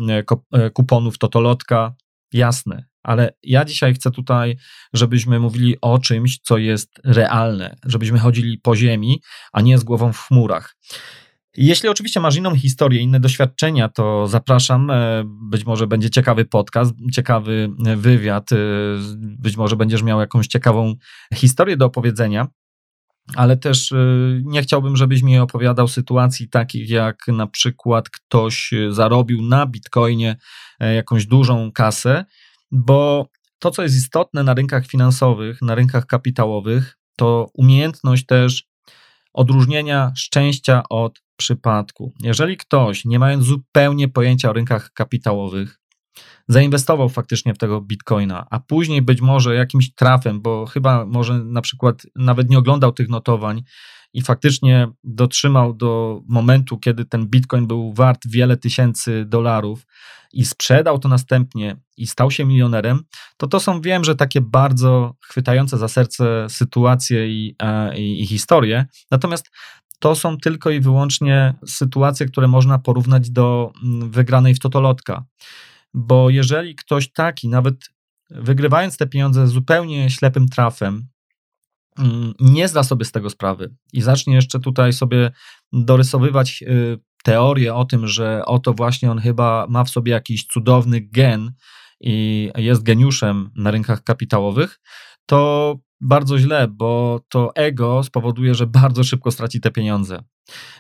[0.74, 1.94] kuponów Totolotka.
[2.34, 4.58] Jasne, ale ja dzisiaj chcę tutaj,
[4.94, 9.22] żebyśmy mówili o czymś, co jest realne, żebyśmy chodzili po ziemi,
[9.54, 10.76] a nie z głową w chmurach.
[11.58, 14.90] Jeśli oczywiście masz inną historię, inne doświadczenia, to zapraszam.
[14.90, 18.56] E, być może będzie ciekawy podcast, ciekawy wywiad, e,
[19.18, 20.96] być może będziesz miał jakąś ciekawą
[21.34, 22.48] historię do opowiedzenia.
[23.36, 23.96] Ale też e,
[24.44, 30.36] nie chciałbym, żebyś mi opowiadał sytuacji takich, jak na przykład ktoś zarobił na bitcoinie
[30.96, 32.26] jakąś dużą kasę
[32.72, 33.28] bo
[33.60, 38.64] to, co jest istotne na rynkach finansowych, na rynkach kapitałowych, to umiejętność też
[39.34, 42.14] odróżnienia szczęścia od przypadku.
[42.20, 45.80] Jeżeli ktoś, nie mając zupełnie pojęcia o rynkach kapitałowych,
[46.48, 51.62] zainwestował faktycznie w tego bitcoina, a później być może jakimś trafem, bo chyba może na
[51.62, 53.64] przykład nawet nie oglądał tych notowań
[54.14, 59.86] i faktycznie dotrzymał do momentu, kiedy ten bitcoin był wart wiele tysięcy dolarów
[60.34, 63.04] i sprzedał to następnie i stał się milionerem,
[63.38, 67.56] to to są, wiem, że takie bardzo chwytające za serce sytuacje i,
[67.96, 68.86] i, i historie.
[69.12, 69.52] Natomiast
[70.00, 75.26] to są tylko i wyłącznie sytuacje, które można porównać do mm, wygranej w totolotka.
[75.94, 77.76] Bo jeżeli ktoś taki, nawet
[78.30, 81.08] wygrywając te pieniądze zupełnie ślepym trafem,
[82.40, 85.32] nie zda sobie z tego sprawy i zacznie jeszcze tutaj sobie
[85.74, 91.02] dorysowywać y, teorię o tym, że oto właśnie on chyba ma w sobie jakiś cudowny
[91.02, 91.52] gen
[92.00, 94.80] i jest geniuszem na rynkach kapitałowych,
[95.26, 100.24] to bardzo źle, bo to ego spowoduje, że bardzo szybko straci te pieniądze.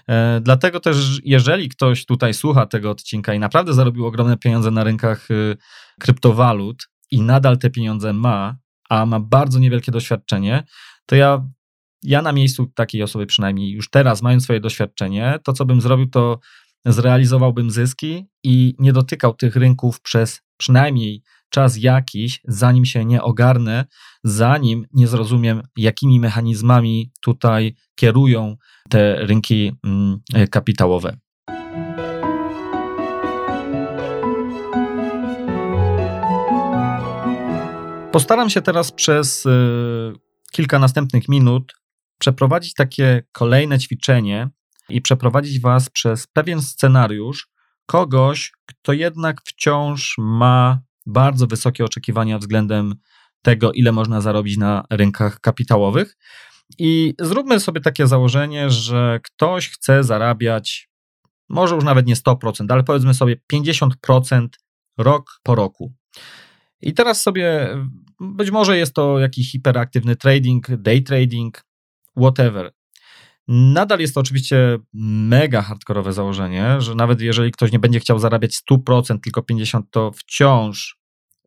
[0.09, 4.83] E, dlatego też, jeżeli ktoś tutaj słucha tego odcinka i naprawdę zarobił ogromne pieniądze na
[4.83, 5.57] rynkach y,
[5.99, 8.57] kryptowalut, i nadal te pieniądze ma,
[8.89, 10.63] a ma bardzo niewielkie doświadczenie,
[11.11, 11.47] to ja,
[12.03, 16.09] ja na miejscu takiej osoby przynajmniej już teraz, mając swoje doświadczenie, to co bym zrobił,
[16.09, 16.39] to
[16.85, 23.85] zrealizowałbym zyski i nie dotykał tych rynków przez przynajmniej czas jakiś, zanim się nie ogarnę,
[24.23, 28.57] zanim nie zrozumiem, jakimi mechanizmami tutaj kierują
[28.89, 30.19] te rynki mm,
[30.51, 31.17] kapitałowe.
[38.11, 41.73] Postaram się teraz przez y, kilka następnych minut
[42.19, 44.49] przeprowadzić takie kolejne ćwiczenie
[44.89, 47.47] i przeprowadzić Was przez pewien scenariusz
[47.85, 52.95] kogoś, kto jednak wciąż ma bardzo wysokie oczekiwania względem
[53.41, 56.17] tego, ile można zarobić na rynkach kapitałowych.
[56.77, 60.89] I zróbmy sobie takie założenie, że ktoś chce zarabiać,
[61.49, 64.47] może już nawet nie 100%, ale powiedzmy sobie 50%
[64.97, 65.93] rok po roku.
[66.81, 67.77] I teraz sobie,
[68.19, 71.63] być może jest to jakiś hiperaktywny trading, day trading,
[72.17, 72.71] whatever.
[73.47, 78.51] Nadal jest to oczywiście mega hardkorowe założenie, że nawet jeżeli ktoś nie będzie chciał zarabiać
[78.71, 80.97] 100%, tylko 50%, to wciąż,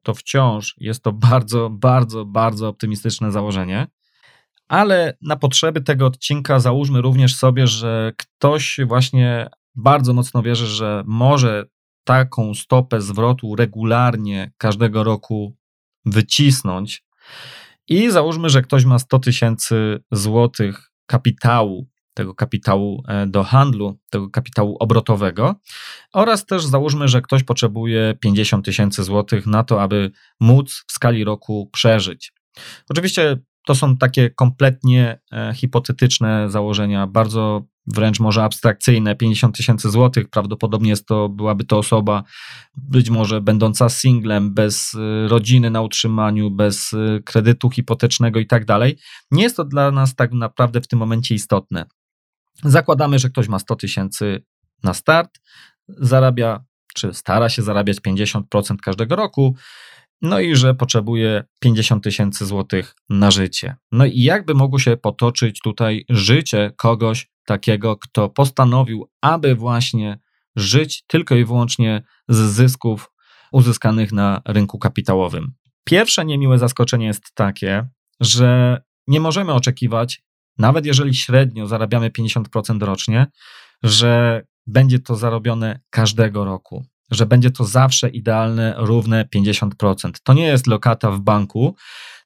[0.02, 3.86] to wciąż jest to bardzo, bardzo, bardzo optymistyczne założenie.
[4.68, 11.02] Ale na potrzeby tego odcinka załóżmy również sobie, że ktoś właśnie bardzo mocno wierzy, że
[11.06, 11.64] może
[12.04, 15.56] taką stopę zwrotu regularnie każdego roku
[16.04, 17.04] wycisnąć.
[17.88, 24.30] I załóżmy, że ktoś ma 100 tysięcy złotych kapitału, tego kapitału e, do handlu, tego
[24.30, 25.54] kapitału obrotowego,
[26.12, 31.24] oraz też załóżmy, że ktoś potrzebuje 50 tysięcy złotych na to, aby móc w skali
[31.24, 32.32] roku przeżyć.
[32.88, 40.28] Oczywiście to są takie kompletnie e, hipotetyczne założenia, bardzo wręcz może abstrakcyjne, 50 tysięcy złotych,
[40.30, 42.24] prawdopodobnie jest to, byłaby to osoba
[42.76, 48.64] być może będąca singlem, bez y, rodziny na utrzymaniu, bez y, kredytu hipotecznego i tak
[48.64, 48.98] dalej.
[49.30, 51.86] Nie jest to dla nas tak naprawdę w tym momencie istotne.
[52.62, 54.44] Zakładamy, że ktoś ma 100 tysięcy
[54.82, 55.40] na start,
[55.88, 58.42] zarabia, czy stara się zarabiać 50%
[58.82, 59.56] każdego roku,
[60.24, 63.76] no i że potrzebuje 50 tysięcy złotych na życie.
[63.92, 70.18] No i jakby mogło się potoczyć tutaj życie kogoś takiego, kto postanowił, aby właśnie
[70.56, 73.10] żyć tylko i wyłącznie z zysków
[73.52, 75.52] uzyskanych na rynku kapitałowym.
[75.84, 77.88] Pierwsze niemiłe zaskoczenie jest takie,
[78.20, 80.22] że nie możemy oczekiwać,
[80.58, 83.26] nawet jeżeli średnio zarabiamy 50% rocznie,
[83.82, 90.10] że będzie to zarobione każdego roku że będzie to zawsze idealne, równe 50%.
[90.22, 91.76] To nie jest lokata w banku,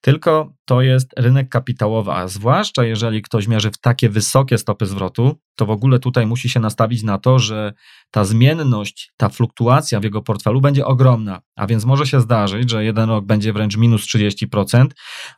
[0.01, 5.39] tylko to jest rynek kapitałowy, a zwłaszcza jeżeli ktoś mierzy w takie wysokie stopy zwrotu,
[5.57, 7.73] to w ogóle tutaj musi się nastawić na to, że
[8.11, 12.85] ta zmienność, ta fluktuacja w jego portfelu będzie ogromna, a więc może się zdarzyć, że
[12.85, 14.87] jeden rok będzie wręcz minus 30%,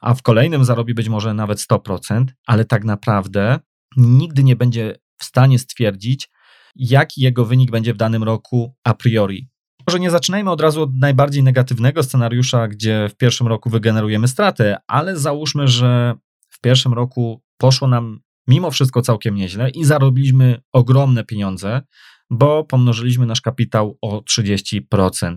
[0.01, 3.59] a w kolejnym zarobi być może nawet 100%, ale tak naprawdę
[3.97, 6.29] nigdy nie będzie w stanie stwierdzić,
[6.77, 9.49] jaki jego wynik będzie w danym roku a priori.
[9.87, 14.77] Może nie zaczynajmy od razu od najbardziej negatywnego scenariusza, gdzie w pierwszym roku wygenerujemy stratę,
[14.87, 16.15] ale załóżmy, że
[16.49, 21.83] w pierwszym roku poszło nam mimo wszystko całkiem nieźle i zarobiliśmy ogromne pieniądze,
[22.31, 25.37] bo pomnożyliśmy nasz kapitał o 30%.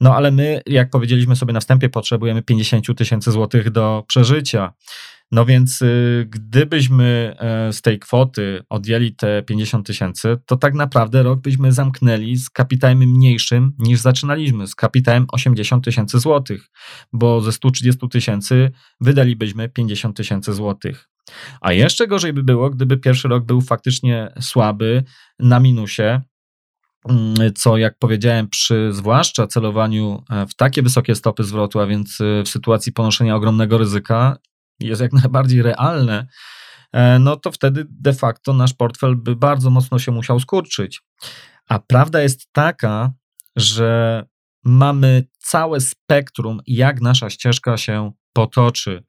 [0.00, 4.72] No ale my, jak powiedzieliśmy sobie na wstępie, potrzebujemy 50 tysięcy złotych do przeżycia.
[5.32, 11.22] No więc y, gdybyśmy e, z tej kwoty odjęli te 50 tysięcy, to tak naprawdę
[11.22, 16.70] rok byśmy zamknęli z kapitałem mniejszym niż zaczynaliśmy, z kapitałem 80 tysięcy złotych,
[17.12, 21.08] bo ze 130 tysięcy wydalibyśmy 50 tysięcy złotych.
[21.60, 25.04] A jeszcze gorzej by było, gdyby pierwszy rok był faktycznie słaby,
[25.38, 26.20] na minusie,
[27.08, 32.20] mm, co jak powiedziałem, przy zwłaszcza celowaniu e, w takie wysokie stopy zwrotu, a więc
[32.20, 34.36] e, w sytuacji ponoszenia ogromnego ryzyka,
[34.80, 36.26] jest jak najbardziej realne,
[36.92, 41.02] e, no to wtedy de facto nasz portfel by bardzo mocno się musiał skurczyć.
[41.68, 43.12] A prawda jest taka,
[43.56, 44.24] że
[44.64, 49.04] mamy całe spektrum, jak nasza ścieżka się potoczy.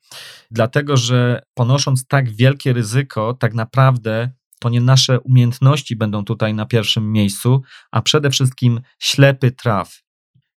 [0.51, 6.65] Dlatego, że ponosząc tak wielkie ryzyko, tak naprawdę to nie nasze umiejętności będą tutaj na
[6.65, 10.03] pierwszym miejscu, a przede wszystkim ślepy traf.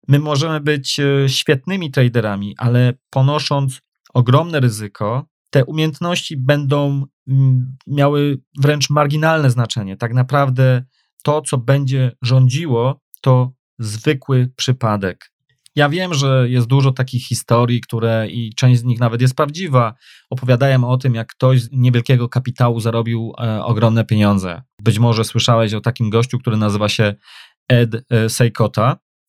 [0.08, 3.80] My możemy być e, świetnymi traderami, ale ponosząc
[4.14, 9.97] ogromne ryzyko, te umiejętności będą mm, miały wręcz marginalne znaczenie.
[9.97, 10.84] Tak naprawdę
[11.24, 15.32] to, co będzie rządziło, to zwykły przypadek.
[15.76, 19.93] Ja wiem, że jest dużo takich historii, które i część z nich nawet jest prawdziwa.
[20.30, 24.62] Opowiadają o tym, jak ktoś z niewielkiego kapitału zarobił e, ogromne pieniądze.
[24.82, 27.16] Być może słyszałeś o takim gościu, który nazywa się
[27.70, 28.30] Ed e.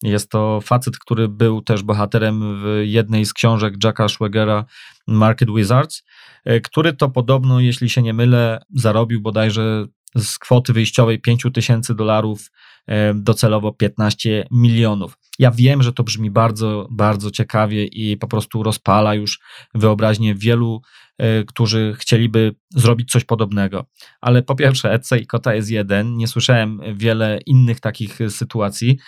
[0.02, 4.64] Jest to facet, który był też bohaterem w jednej z książek Jacka Schwagera
[5.06, 6.02] Market Wizards,
[6.44, 9.86] e, który to podobno, jeśli się nie mylę, zarobił bodajże
[10.16, 12.50] z kwoty wyjściowej 5 tysięcy dolarów
[12.86, 15.18] e, docelowo 15 milionów.
[15.38, 19.40] Ja wiem, że to brzmi bardzo, bardzo ciekawie i po prostu rozpala już
[19.74, 20.82] wyobraźnię wielu,
[21.18, 23.86] e, którzy chcieliby zrobić coś podobnego.
[24.20, 26.16] Ale po pierwsze, Etsy i Kota jest jeden.
[26.16, 28.98] Nie słyszałem wiele innych takich sytuacji.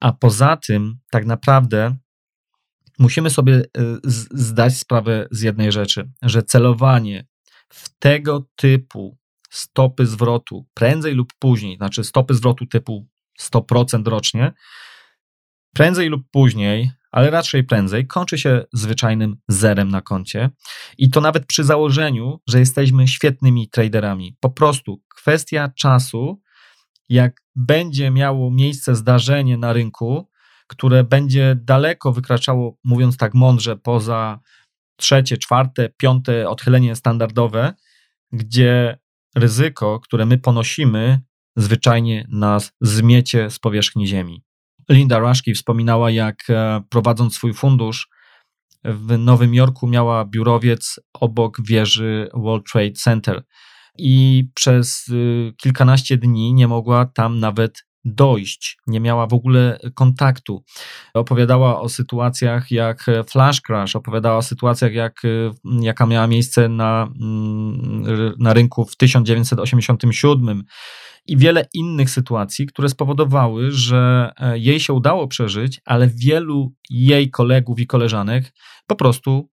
[0.00, 1.96] A poza tym, tak naprawdę,
[2.98, 3.62] musimy sobie e,
[4.30, 7.26] zdać sprawę z jednej rzeczy, że celowanie
[7.68, 9.18] w tego typu
[9.50, 13.08] stopy zwrotu prędzej lub później, znaczy stopy zwrotu typu
[13.40, 14.52] 100% rocznie,
[15.74, 20.50] prędzej lub później, ale raczej prędzej, kończy się zwyczajnym zerem na koncie.
[20.98, 24.36] I to nawet przy założeniu, że jesteśmy świetnymi traderami.
[24.40, 26.40] Po prostu kwestia czasu,
[27.10, 30.28] jak będzie miało miejsce zdarzenie na rynku,
[30.66, 34.40] które będzie daleko wykraczało, mówiąc tak mądrze, poza
[34.96, 37.74] trzecie, czwarte, piąte odchylenie standardowe,
[38.32, 38.98] gdzie
[39.36, 41.20] ryzyko, które my ponosimy,
[41.56, 44.44] zwyczajnie nas zmiecie z powierzchni Ziemi.
[44.88, 48.08] Linda Rushki wspominała, jak e, prowadząc swój fundusz
[48.84, 53.42] w Nowym Jorku miała biurowiec obok wieży World Trade Center
[53.98, 60.64] i przez y, kilkanaście dni nie mogła tam nawet dojść, nie miała w ogóle kontaktu.
[61.14, 65.22] Opowiadała o sytuacjach jak flash crash, opowiadała o sytuacjach, jak,
[65.80, 70.64] jaka miała miejsce na, mm, na rynku w 1987
[71.26, 77.30] i wiele innych sytuacji, które spowodowały, że e, jej się udało przeżyć, ale wielu jej
[77.30, 78.52] kolegów i koleżanek
[78.86, 79.50] po prostu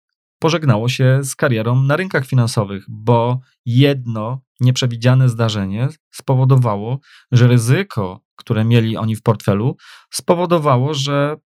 [0.43, 6.99] pożegnało się z karierą na rynkach finansowych, bo jedno nieprzewidziane zdarzenie spowodowało,
[7.32, 9.76] że ryzyko, które mieli oni w portfelu,
[10.11, 11.36] spowodowało, że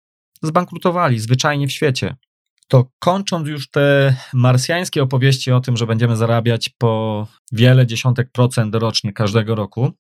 [0.43, 2.17] zbankrutowali zwyczajnie w świecie.
[2.69, 8.75] To kończąc już te marsjańskie opowieści o tym, że będziemy zarabiać po wiele dziesiątek procent
[8.75, 9.93] rocznie każdego roku,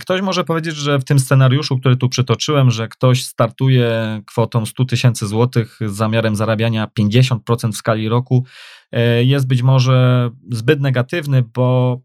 [0.00, 4.84] ktoś może powiedzieć, że w tym scenariuszu, który tu przytoczyłem, że ktoś startuje kwotą 100
[4.84, 8.44] tysięcy złotych z zamiarem zarabiania 50% w skali roku,
[8.92, 12.00] e, jest być może zbyt negatywny, bo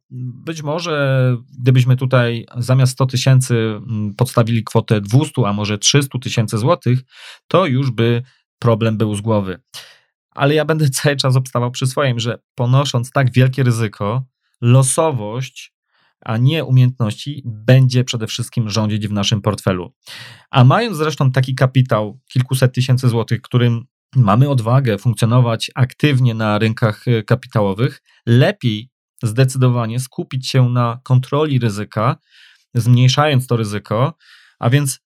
[0.45, 6.57] być może gdybyśmy tutaj zamiast 100 tysięcy mm, podstawili kwotę 200, a może 300 tysięcy
[6.57, 6.99] złotych,
[7.47, 8.23] to już by
[8.59, 9.59] problem był z głowy.
[10.32, 14.23] Ale ja będę cały czas obstawał przy swoim, że ponosząc tak wielkie ryzyko,
[14.61, 15.76] losowość
[16.26, 19.93] a nie umiejętności, będzie przede wszystkim rządzić w naszym portfelu.
[20.51, 27.07] A mając zresztą taki kapitał kilkuset tysięcy złotych, którym mamy odwagę funkcjonować aktywnie na rynkach
[27.07, 28.89] e, kapitałowych, lepiej
[29.24, 32.18] zdecydowanie skupić się na kontroli ryzyka,
[32.74, 34.13] zmniejszając to ryzyko,
[34.59, 34.99] a więc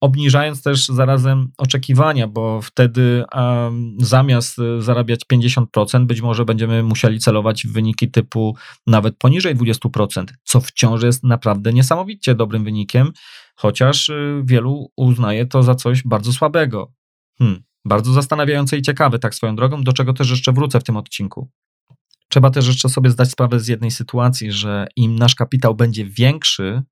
[0.00, 7.20] obniżając też zarazem oczekiwania, bo wtedy um, zamiast e, zarabiać 50%, być może będziemy musieli
[7.20, 13.12] celować w wyniki typu nawet poniżej 20%, co wciąż jest naprawdę niesamowicie dobrym wynikiem,
[13.56, 16.92] chociaż e, wielu uznaje to za coś bardzo słabego.
[17.38, 20.96] Hmm, bardzo zastanawiające i ciekawe, tak swoją drogą, do czego też jeszcze wrócę w tym
[20.96, 21.50] odcinku.
[22.28, 26.82] Trzeba też jeszcze sobie zdać sprawę z jednej sytuacji, że im nasz kapitał będzie większy,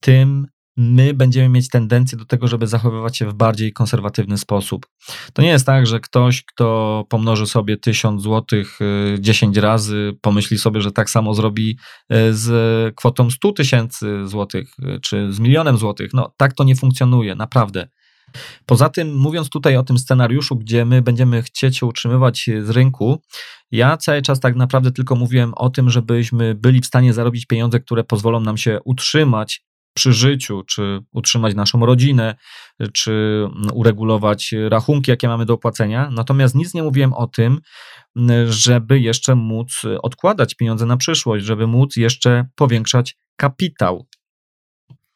[0.00, 0.46] tym
[0.76, 4.86] my będziemy mieć tendencję do tego, żeby zachowywać się w bardziej konserwatywny sposób.
[5.32, 8.62] To nie jest tak, że ktoś, kto pomnoży sobie 1000 zł
[9.18, 11.78] 10 razy, pomyśli sobie, że tak samo zrobi
[12.12, 16.10] y, z kwotą 100 tysięcy złotych y, czy z milionem złotych.
[16.14, 17.88] No, tak to nie funkcjonuje, naprawdę.
[18.66, 23.22] Poza tym, mówiąc tutaj o tym scenariuszu, gdzie my będziemy chcieć się utrzymywać z rynku,
[23.70, 27.80] ja cały czas tak naprawdę tylko mówiłem o tym, żebyśmy byli w stanie zarobić pieniądze,
[27.80, 29.62] które pozwolą nam się utrzymać
[29.94, 32.34] przy życiu, czy utrzymać naszą rodzinę,
[32.92, 36.10] czy uregulować rachunki, jakie mamy do opłacenia.
[36.10, 37.60] Natomiast nic nie mówiłem o tym,
[38.48, 44.06] żeby jeszcze móc odkładać pieniądze na przyszłość, żeby móc jeszcze powiększać kapitał.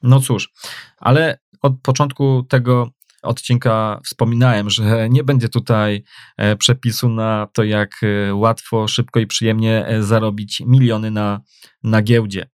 [0.03, 0.53] No cóż,
[0.99, 2.91] ale od początku tego
[3.25, 6.05] odcinka wspominałem, że nie będzie tutaj
[6.37, 11.41] e, przepisu na to, jak e, łatwo, szybko i przyjemnie e, zarobić miliony na,
[11.83, 12.47] na giełdzie.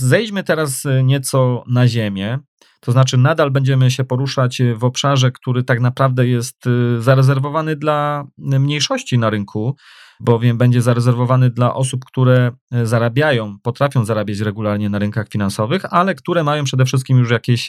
[0.00, 2.38] Zejdźmy teraz e, nieco na ziemię.
[2.80, 8.24] To znaczy, nadal będziemy się poruszać w obszarze, który tak naprawdę jest e, zarezerwowany dla
[8.38, 9.76] mniejszości na rynku,
[10.20, 16.44] bowiem będzie zarezerwowany dla osób, które zarabiają, potrafią zarabiać regularnie na rynkach finansowych, ale które
[16.44, 17.68] mają przede wszystkim już jakieś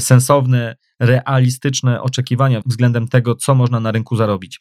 [0.00, 4.60] sensowne, realistyczne oczekiwania względem tego, co można na rynku zarobić.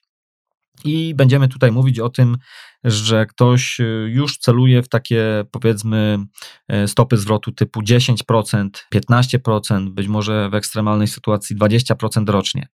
[0.86, 2.38] I będziemy tutaj mówić o tym,
[2.84, 6.20] że ktoś y, już celuje w takie powiedzmy
[6.68, 12.68] e, stopy zwrotu typu 10%, 15%, być może w ekstremalnej sytuacji 20% rocznie.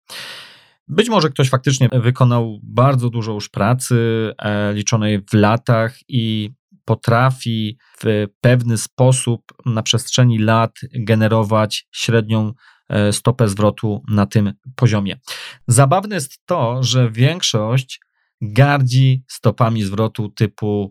[0.88, 6.50] Być może ktoś faktycznie wykonał bardzo dużo już pracy e, liczonej w latach i
[6.84, 12.52] potrafi w pewny sposób na przestrzeni lat generować średnią
[12.88, 15.18] e, stopę zwrotu na tym poziomie.
[15.66, 18.00] Zabawne jest to, że większość
[18.40, 20.90] gardzi stopami zwrotu typu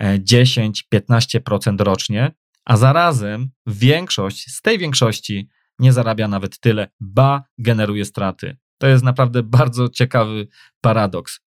[0.00, 2.32] 10-15% e, rocznie,
[2.64, 8.56] a zarazem większość z tej większości nie zarabia nawet tyle, ba generuje straty.
[8.78, 10.48] To jest naprawdę bardzo ciekawy
[10.80, 11.40] paradoks.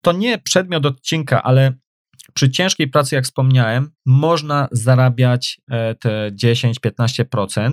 [0.00, 1.72] To nie przedmiot odcinka, ale
[2.34, 7.72] przy ciężkiej pracy, jak wspomniałem, można zarabiać e, te 10-15%.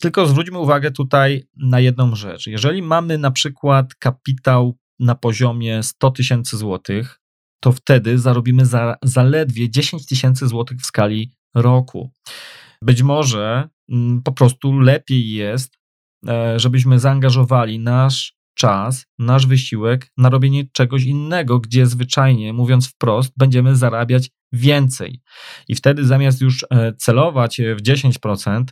[0.00, 2.46] Tylko zwróćmy uwagę tutaj na jedną rzecz.
[2.46, 7.20] Jeżeli mamy na przykład kapitał na poziomie 100 tysięcy złotych,
[7.60, 12.10] to wtedy zarobimy za, zaledwie 10 tysięcy złotych w skali roku.
[12.82, 15.78] Być może mm, po prostu lepiej jest,
[16.28, 23.32] e, żebyśmy zaangażowali nasz czas, nasz wysiłek na robienie czegoś innego, gdzie zwyczajnie, mówiąc wprost,
[23.36, 25.20] będziemy zarabiać więcej.
[25.68, 28.64] I wtedy zamiast już e, celować w 10%, e,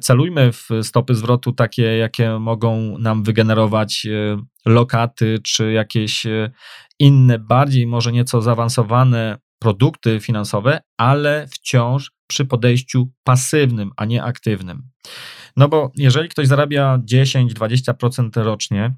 [0.00, 6.26] celujmy w stopy zwrotu takie, jakie mogą nam wygenerować e, lokaty, czy jakieś
[6.98, 14.82] inne, bardziej może nieco zaawansowane produkty finansowe, ale wciąż przy podejściu pasywnym, a nie aktywnym.
[15.56, 18.94] No bo jeżeli ktoś zarabia 10-20% rocznie,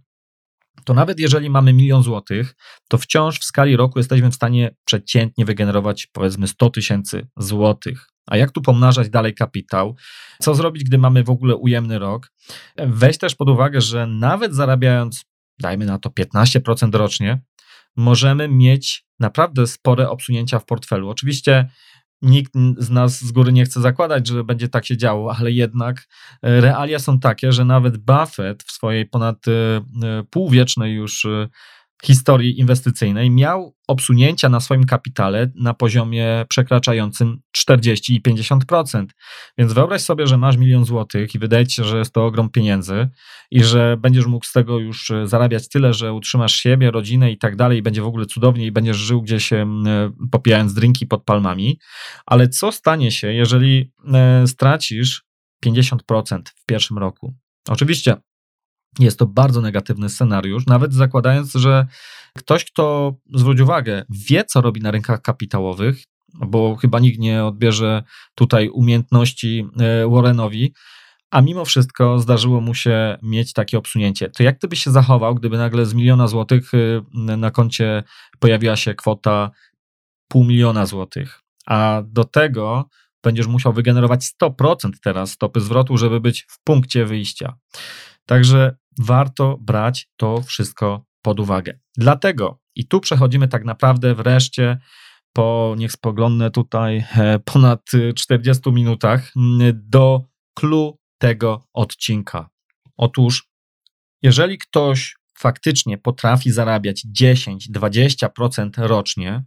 [0.85, 2.55] to nawet jeżeli mamy milion złotych,
[2.89, 8.12] to wciąż w skali roku jesteśmy w stanie przeciętnie wygenerować powiedzmy 100 tysięcy złotych.
[8.27, 9.97] A jak tu pomnażać dalej kapitał?
[10.41, 12.33] Co zrobić, gdy mamy w ogóle ujemny rok?
[12.77, 15.25] Weź też pod uwagę, że nawet zarabiając,
[15.59, 17.43] dajmy na to 15% rocznie,
[17.97, 21.09] możemy mieć naprawdę spore obsunięcia w portfelu.
[21.09, 21.69] Oczywiście
[22.23, 26.09] Nikt z nas z góry nie chce zakładać, że będzie tak się działo, ale jednak
[26.43, 29.83] e, realia są takie, że nawet Buffett w swojej ponad e, e,
[30.31, 31.27] półwiecznej już
[32.05, 39.07] historii inwestycyjnej miał obsunięcia na swoim kapitale na poziomie przekraczającym 40 i 50%.
[39.59, 42.51] Więc wyobraź sobie, że masz milion złotych i wydaje ci się, że jest to ogrom
[42.51, 43.09] pieniędzy
[43.51, 47.39] i że będziesz mógł z tego już e, zarabiać tyle, że utrzymasz siebie, rodzinę i
[47.39, 49.67] tak dalej i będzie w ogóle cudownie i będziesz żył gdzieś e,
[50.31, 51.79] popijając drinki pod palmami.
[52.27, 55.25] Ale co stanie się, jeżeli e, stracisz
[55.65, 57.35] 50% w pierwszym roku?
[57.69, 58.17] Oczywiście
[58.99, 61.87] jest to bardzo negatywny scenariusz, nawet zakładając, że
[62.39, 68.03] ktoś, kto zwróć uwagę, wie, co robi na rynkach kapitałowych, bo chyba nikt nie odbierze
[68.35, 70.75] tutaj umiejętności e, Warrenowi,
[71.31, 74.31] a mimo wszystko zdarzyło mu się mieć takie obsunięcie.
[74.31, 78.03] To jak byś się zachował, gdyby nagle z miliona złotych e, na koncie
[78.39, 79.51] pojawiła się kwota
[80.29, 82.89] pół miliona złotych, a do tego
[83.23, 87.57] będziesz musiał wygenerować 100% teraz stopy zwrotu, żeby być w punkcie wyjścia.
[88.27, 91.79] Także warto brać to wszystko pod uwagę.
[91.97, 94.79] Dlatego, i tu przechodzimy tak naprawdę wreszcie
[95.33, 99.33] po, niech spoglądnę tutaj, e, ponad 40 minutach
[99.73, 100.21] do
[100.55, 102.51] clue tego odcinka.
[102.97, 103.49] Otóż,
[104.23, 109.45] jeżeli ktoś faktycznie potrafi zarabiać 10-20% rocznie,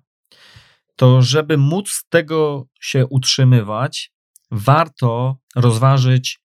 [0.96, 4.12] to żeby móc z tego się utrzymywać,
[4.52, 6.40] warto rozważyć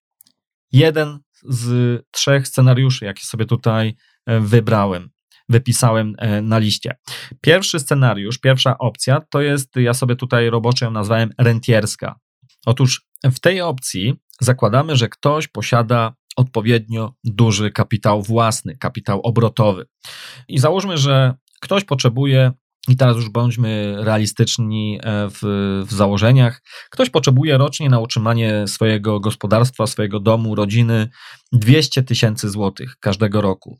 [0.72, 1.18] jeden
[1.48, 5.10] z trzech scenariuszy, jakie sobie tutaj e, wybrałem,
[5.48, 6.96] wypisałem e, na liście.
[7.40, 12.18] Pierwszy scenariusz, pierwsza opcja to jest, ja sobie tutaj roboczo ją nazwałem rentierska.
[12.66, 19.86] Otóż w tej opcji zakładamy, że ktoś posiada odpowiednio duży kapitał własny, kapitał obrotowy.
[20.48, 22.52] I załóżmy, że ktoś potrzebuje
[22.88, 25.38] i teraz już bądźmy realistyczni e, w,
[25.86, 26.62] w, założeniach.
[26.90, 31.08] Ktoś potrzebuje rocznie na utrzymanie swojego gospodarstwa, swojego domu, rodziny
[31.52, 33.78] 200 tysięcy złotych każdego roku.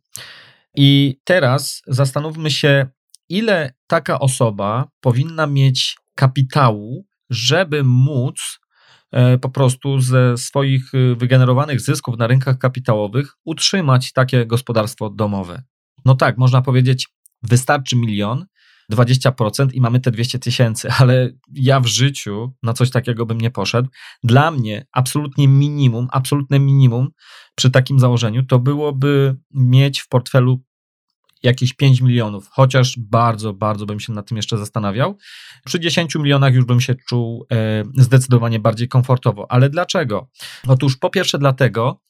[0.76, 2.86] I teraz zastanówmy się,
[3.28, 8.58] ile taka osoba powinna mieć kapitału, żeby móc
[9.12, 15.62] e, po prostu ze swoich e, wygenerowanych zysków na rynkach kapitałowych utrzymać takie gospodarstwo domowe.
[16.04, 17.08] No tak, można powiedzieć,
[17.42, 18.46] wystarczy milion,
[18.90, 23.50] 20% i mamy te 200 tysięcy, ale ja w życiu na coś takiego bym nie
[23.50, 23.88] poszedł.
[24.22, 27.08] Dla mnie absolutnie minimum, absolutne minimum
[27.54, 30.62] przy takim założeniu to byłoby mieć w portfelu
[31.42, 35.18] jakieś 5 milionów, chociaż bardzo, bardzo bym się nad tym jeszcze zastanawiał.
[35.64, 39.46] Przy 10 milionach już bym się czuł e, zdecydowanie bardziej komfortowo.
[39.52, 40.28] Ale dlaczego?
[40.68, 42.00] Otóż po pierwsze dlatego,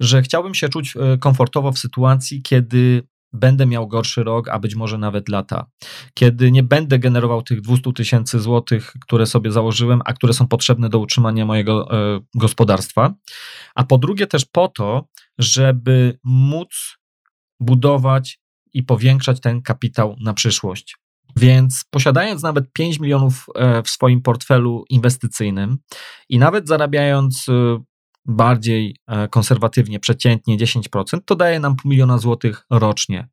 [0.00, 4.74] że chciałbym się czuć e, komfortowo w sytuacji, kiedy będę miał gorszy rok, a być
[4.74, 5.66] może nawet lata.
[6.14, 10.88] Kiedy nie będę generował tych 200 tysięcy złotych, które sobie założyłem, a które są potrzebne
[10.88, 13.14] do utrzymania mojego e, gospodarstwa.
[13.74, 15.08] A po drugie też po to,
[15.38, 16.96] żeby móc
[17.60, 18.40] budować
[18.72, 20.96] i powiększać ten kapitał na przyszłość.
[21.36, 25.78] Więc posiadając nawet 5 milionów e, w swoim portfelu inwestycyjnym
[26.28, 27.78] i nawet zarabiając e,
[28.28, 33.28] bardziej e, konserwatywnie, przeciętnie 10%, to daje nam pół miliona złotych rocznie.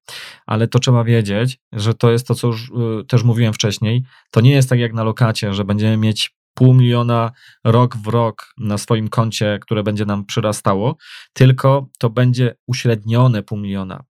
[0.45, 2.71] Ale to trzeba wiedzieć, że to jest to, co już
[3.07, 4.03] też mówiłem wcześniej.
[4.31, 7.31] To nie jest tak jak na lokacie, że będziemy mieć pół miliona
[7.63, 10.97] rok w rok na swoim koncie, które będzie nam przyrastało,
[11.33, 14.03] tylko to będzie uśrednione pół miliona.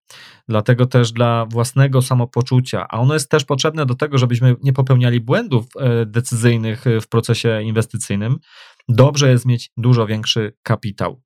[0.48, 5.20] Dlatego też dla własnego samopoczucia, a ono jest też potrzebne do tego, żebyśmy nie popełniali
[5.22, 8.38] błędów e, decyzyjnych w procesie inwestycyjnym,
[8.88, 11.22] dobrze jest mieć dużo większy kapitał.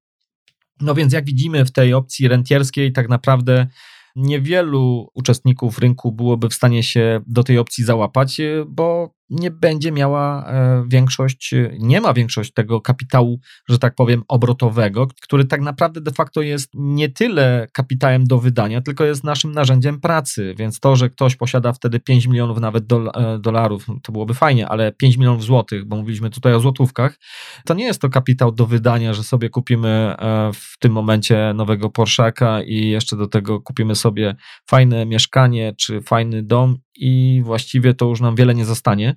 [0.81, 3.67] No więc jak widzimy w tej opcji rentierskiej, tak naprawdę
[4.15, 10.45] niewielu uczestników rynku byłoby w stanie się do tej opcji załapać, bo nie będzie miała
[10.45, 16.11] e, większość, nie ma większość tego kapitału, że tak powiem, obrotowego, który tak naprawdę de
[16.11, 20.55] facto jest nie tyle kapitałem do wydania, tylko jest naszym narzędziem pracy.
[20.57, 24.91] Więc to, że ktoś posiada wtedy 5 milionów nawet e, dolarów, to byłoby fajnie, ale
[24.91, 27.17] 5 milionów złotych, bo mówiliśmy tutaj o złotówkach,
[27.65, 31.89] to nie jest to kapitał do wydania, że sobie kupimy e, w tym momencie nowego
[31.89, 34.35] Porszaka i jeszcze do tego kupimy sobie
[34.69, 39.15] fajne mieszkanie czy fajny dom i właściwie to już nam wiele nie zostanie.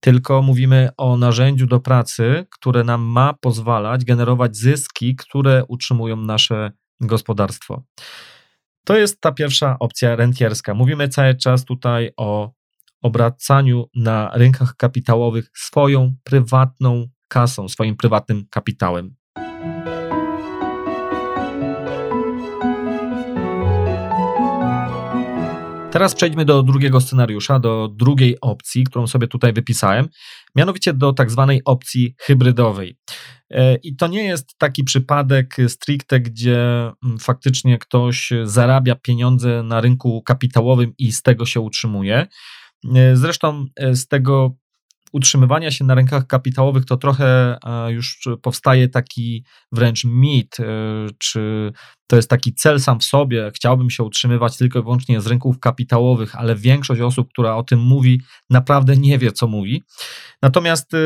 [0.00, 6.72] Tylko mówimy o narzędziu do pracy, które nam ma pozwalać generować zyski, które utrzymują nasze
[7.00, 7.82] gospodarstwo.
[8.84, 10.74] To jest ta pierwsza opcja rentierska.
[10.74, 12.50] Mówimy cały czas tutaj o
[13.02, 19.14] obracaniu na rynkach kapitałowych swoją prywatną kasą, swoim prywatnym kapitałem.
[25.94, 30.08] Teraz przejdźmy do drugiego scenariusza, do drugiej opcji, którą sobie tutaj wypisałem,
[30.56, 32.98] mianowicie do tak zwanej opcji hybrydowej.
[33.50, 36.60] E, I to nie jest taki przypadek stricte, gdzie
[37.04, 42.26] mm, faktycznie ktoś zarabia pieniądze na rynku kapitałowym i z tego się utrzymuje.
[42.94, 44.56] E, zresztą e, z tego
[45.14, 50.64] utrzymywania się na rynkach kapitałowych, to trochę e, już powstaje taki wręcz mit, e,
[51.18, 51.72] czy
[52.06, 53.50] to jest taki cel sam w sobie.
[53.54, 57.80] Chciałbym się utrzymywać tylko i wyłącznie z rynków kapitałowych, ale większość osób, która o tym
[57.80, 59.82] mówi, naprawdę nie wie, co mówi.
[60.42, 60.98] Natomiast e,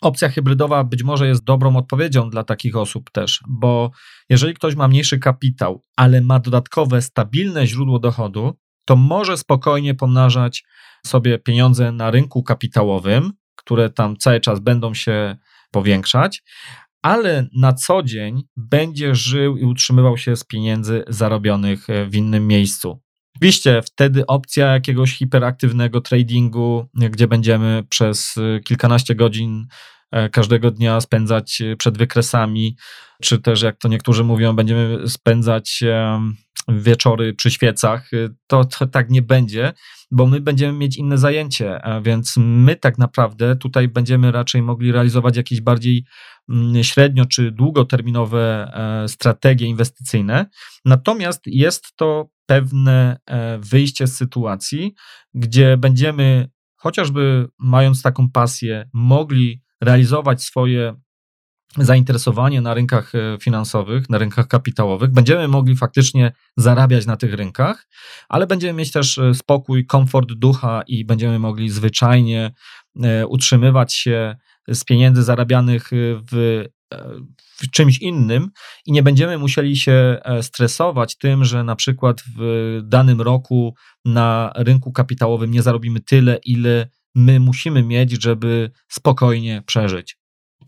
[0.00, 3.90] opcja hybrydowa być może jest dobrą odpowiedzią dla takich osób też, bo
[4.28, 10.64] jeżeli ktoś ma mniejszy kapitał, ale ma dodatkowe, stabilne źródło dochodu, to może spokojnie pomnażać
[11.06, 15.36] sobie pieniądze na rynku kapitałowym, które tam cały czas będą się
[15.70, 16.42] powiększać,
[17.02, 22.46] ale na co dzień będzie żył i utrzymywał się z pieniędzy zarobionych e, w innym
[22.46, 23.02] miejscu.
[23.36, 29.66] Oczywiście wtedy opcja jakiegoś hiperaktywnego tradingu, gdzie będziemy przez e, kilkanaście godzin
[30.32, 32.76] każdego dnia spędzać przed wykresami,
[33.22, 35.84] czy też jak to niektórzy mówią, będziemy spędzać
[36.68, 38.10] wieczory przy świecach,
[38.46, 39.72] to, to tak nie będzie
[40.10, 45.36] bo my będziemy mieć inne zajęcie, więc my tak naprawdę tutaj będziemy raczej mogli realizować
[45.36, 46.04] jakieś bardziej
[46.48, 50.46] mm, średnio czy długoterminowe e, strategie inwestycyjne.
[50.84, 54.94] Natomiast jest to pewne e, wyjście z sytuacji,
[55.34, 60.94] gdzie będziemy chociażby mając taką pasję, mogli realizować swoje
[61.76, 65.10] zainteresowanie na rynkach e, finansowych, na rynkach kapitałowych.
[65.10, 67.88] Będziemy mogli faktycznie zarabiać na tych rynkach,
[68.28, 72.52] ale będziemy mieć też e, spokój, komfort ducha i będziemy mogli zwyczajnie
[73.02, 74.36] e, utrzymywać się
[74.68, 75.90] z pieniędzy zarabianych
[76.32, 76.64] w,
[77.56, 78.50] w czymś innym
[78.86, 83.74] i nie będziemy musieli się stresować tym, że na przykład w danym roku
[84.04, 90.16] na rynku kapitałowym nie zarobimy tyle, ile my musimy mieć, żeby spokojnie przeżyć.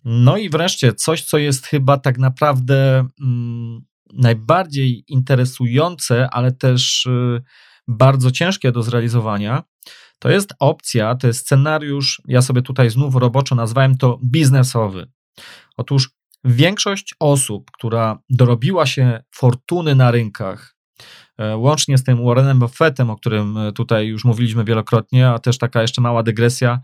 [0.04, 3.80] No i wreszcie coś, co jest chyba tak naprawdę mm,
[4.12, 7.42] najbardziej interesujące, ale też y,
[7.88, 9.62] bardzo ciężkie do zrealizowania,
[10.18, 15.10] to jest opcja, to jest scenariusz, ja sobie tutaj znów roboczo nazwałem to biznesowy.
[15.76, 16.10] Otóż
[16.44, 20.76] większość osób, która dorobiła się fortuny na rynkach,
[21.56, 25.82] łącznie z tym Warrenem Buffettem, o którym e, tutaj już mówiliśmy wielokrotnie, a też taka
[25.82, 26.80] jeszcze mała dygresja,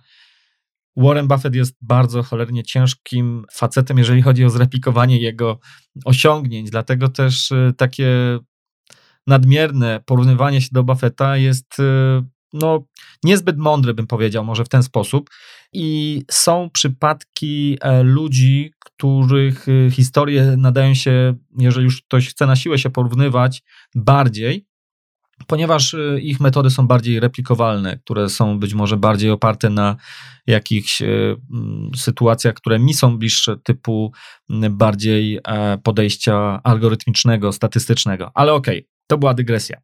[0.98, 5.58] Warren Buffett jest bardzo cholernie ciężkim facetem, jeżeli chodzi o zreplikowanie jego
[6.04, 8.38] osiągnięć, dlatego też y, takie
[9.26, 11.76] nadmierne porównywanie się do Buffetta jest
[12.52, 12.84] no,
[13.24, 15.30] niezbyt mądre, bym powiedział, może w ten sposób.
[15.72, 22.56] I są przypadki e, ludzi, których y, historie nadają się, jeżeli już ktoś chce na
[22.56, 23.62] siłę się porównywać,
[23.94, 24.66] bardziej,
[25.46, 29.96] ponieważ y, ich metody są bardziej replikowalne, które są być może bardziej oparte na
[30.46, 31.02] jakichś
[31.96, 34.12] sytuacjach, które mi są bliższe, typu
[34.70, 38.30] bardziej e, podejścia algorytmicznego, statystycznego.
[38.34, 39.80] Ale okej, okay, to była dygresja.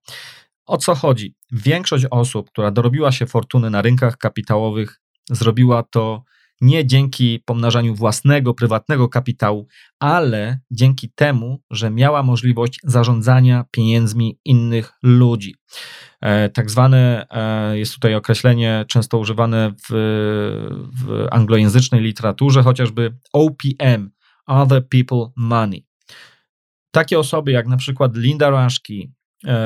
[0.67, 1.35] O co chodzi?
[1.53, 5.01] Większość osób, która dorobiła się fortuny na rynkach kapitałowych,
[5.31, 6.25] zrobiła to
[6.61, 9.67] nie dzięki pomnażaniu własnego, prywatnego kapitału,
[9.99, 15.55] ale dzięki temu, że miała możliwość zarządzania pieniędzmi innych ludzi.
[16.21, 19.93] E, tak zwane e, jest tutaj określenie często używane w,
[21.05, 24.11] w anglojęzycznej literaturze, chociażby OPM,
[24.47, 25.87] Other People Money.
[26.91, 29.13] Takie osoby jak na przykład Linda Rashki,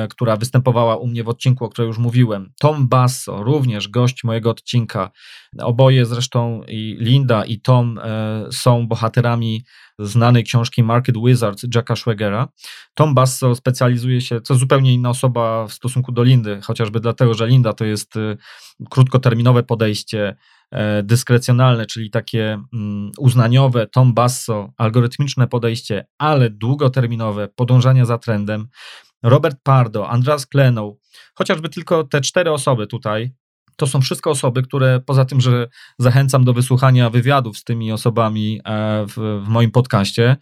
[0.09, 2.51] która występowała u mnie w odcinku, o której już mówiłem.
[2.59, 5.11] Tom Basso, również gość mojego odcinka.
[5.59, 9.63] Oboje zresztą i Linda i Tom e, są bohaterami
[9.99, 12.47] znanej książki Market Wizards Jacka Schwegera.
[12.93, 17.47] Tom Basso specjalizuje się, to zupełnie inna osoba w stosunku do Lindy, chociażby dlatego, że
[17.47, 18.37] Linda to jest e,
[18.89, 20.35] krótkoterminowe podejście,
[21.03, 28.67] dyskrecjonalne, czyli takie mm, uznaniowe, Tom Basso, algorytmiczne podejście, ale długoterminowe, podążanie za trendem.
[29.23, 30.95] Robert Pardo, Andreas Klenow,
[31.35, 33.31] chociażby tylko te cztery osoby tutaj,
[33.75, 35.67] to są wszystko osoby, które poza tym, że
[35.99, 40.37] zachęcam do wysłuchania wywiadów z tymi osobami e, w, w moim podcaście,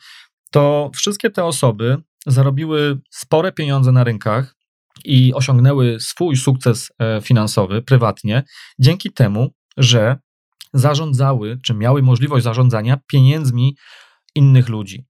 [0.51, 4.55] to wszystkie te osoby zarobiły spore pieniądze na rynkach
[5.05, 8.43] i osiągnęły swój sukces e, finansowy prywatnie
[8.79, 10.17] dzięki temu, że
[10.73, 13.75] zarządzały, czy miały możliwość zarządzania pieniędzmi
[14.35, 15.05] innych ludzi.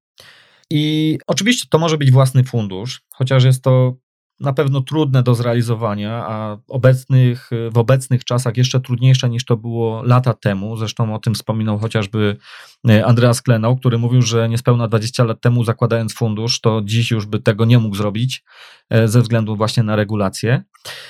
[0.71, 3.97] I oczywiście to może być własny fundusz, chociaż jest to
[4.39, 10.03] na pewno trudne do zrealizowania, a obecnych, w obecnych czasach jeszcze trudniejsze niż to było
[10.03, 10.77] lata temu.
[10.77, 12.37] Zresztą o tym wspominał chociażby
[12.89, 17.25] e, Andreas Klenał, który mówił, że niespełna 20 lat temu zakładając fundusz, to dziś już
[17.25, 18.43] by tego nie mógł zrobić
[18.89, 20.63] e, ze względu właśnie na regulacje.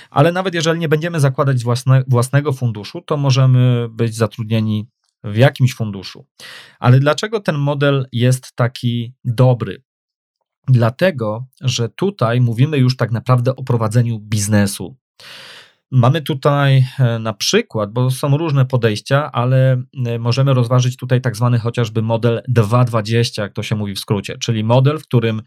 [0.10, 4.88] Ale nawet jeżeli nie będziemy zakładać własne, własnego funduszu, to możemy być zatrudnieni
[5.24, 6.28] w jakimś funduszu.
[6.80, 9.84] Ale dlaczego ten model jest taki dobry?
[10.68, 14.98] Dlatego, że tutaj mówimy już tak naprawdę o prowadzeniu biznesu.
[15.92, 21.36] Mamy tutaj e, na przykład, bo są różne podejścia, ale e, możemy rozważyć tutaj tak
[21.36, 25.42] zwany chociażby model 220, jak to się mówi w skrócie, czyli model, w którym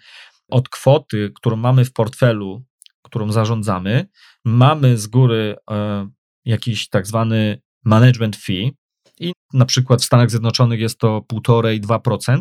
[0.49, 2.65] od kwoty, którą mamy w portfelu,
[3.03, 4.07] którą zarządzamy,
[4.45, 6.09] mamy z góry e,
[6.45, 8.73] jakiś tak zwany management fee,
[9.21, 12.41] i na przykład w Stanach Zjednoczonych jest to 1,5-2%,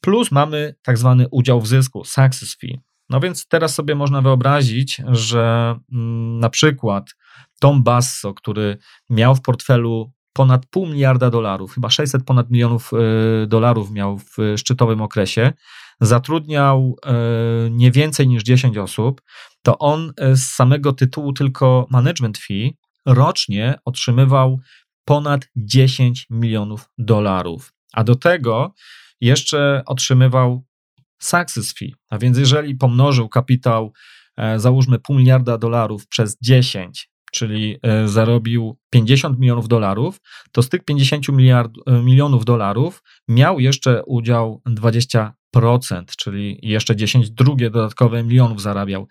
[0.00, 2.80] plus mamy tak zwany udział w zysku, success fee.
[3.08, 7.10] No więc teraz sobie można wyobrazić, że mm, na przykład
[7.60, 8.78] Tom Basso, który
[9.10, 12.90] miał w portfelu ponad pół miliarda dolarów, chyba 600 ponad milionów
[13.42, 15.52] y, dolarów miał w szczytowym okresie,
[16.00, 16.96] zatrudniał
[17.66, 19.22] y, nie więcej niż 10 osób,
[19.62, 24.60] to on y, z samego tytułu tylko management fee rocznie otrzymywał
[25.10, 27.72] ponad 10 milionów dolarów.
[27.92, 28.74] A do tego
[29.20, 30.64] jeszcze otrzymywał
[31.22, 31.94] success fee.
[32.10, 33.92] A więc jeżeli pomnożył kapitał,
[34.36, 40.20] e, załóżmy pół miliarda dolarów przez 10, czyli e, zarobił 50 milionów dolarów,
[40.52, 45.39] to z tych 50 miliard, e, milionów dolarów miał jeszcze udział 20 procent,
[46.16, 49.08] czyli jeszcze 10 drugie dodatkowe milionów zarabiał.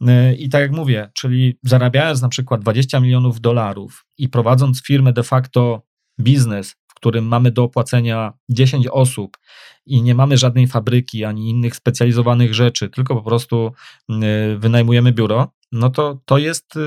[0.00, 5.12] E, I tak jak mówię, czyli zarabiając na przykład 20 milionów dolarów i prowadząc firmę
[5.12, 5.82] de facto
[6.20, 9.38] biznes, w którym mamy do opłacenia 10 osób
[9.86, 13.72] i nie mamy żadnej fabryki ani innych specjalizowanych rzeczy, tylko po prostu
[14.10, 16.80] e, wynajmujemy biuro, no to to jest e,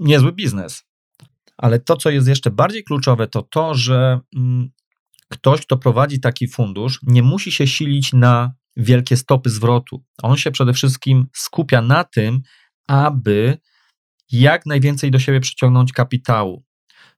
[0.00, 0.84] niezły biznes.
[1.56, 4.70] Ale to, co jest jeszcze bardziej kluczowe, to to, że mm,
[5.28, 10.04] ktoś, kto prowadzi taki fundusz, nie musi się silić na wielkie stopy zwrotu.
[10.22, 12.40] On się przede wszystkim skupia na tym,
[12.86, 13.58] aby
[14.32, 16.64] jak najwięcej do siebie przyciągnąć kapitału.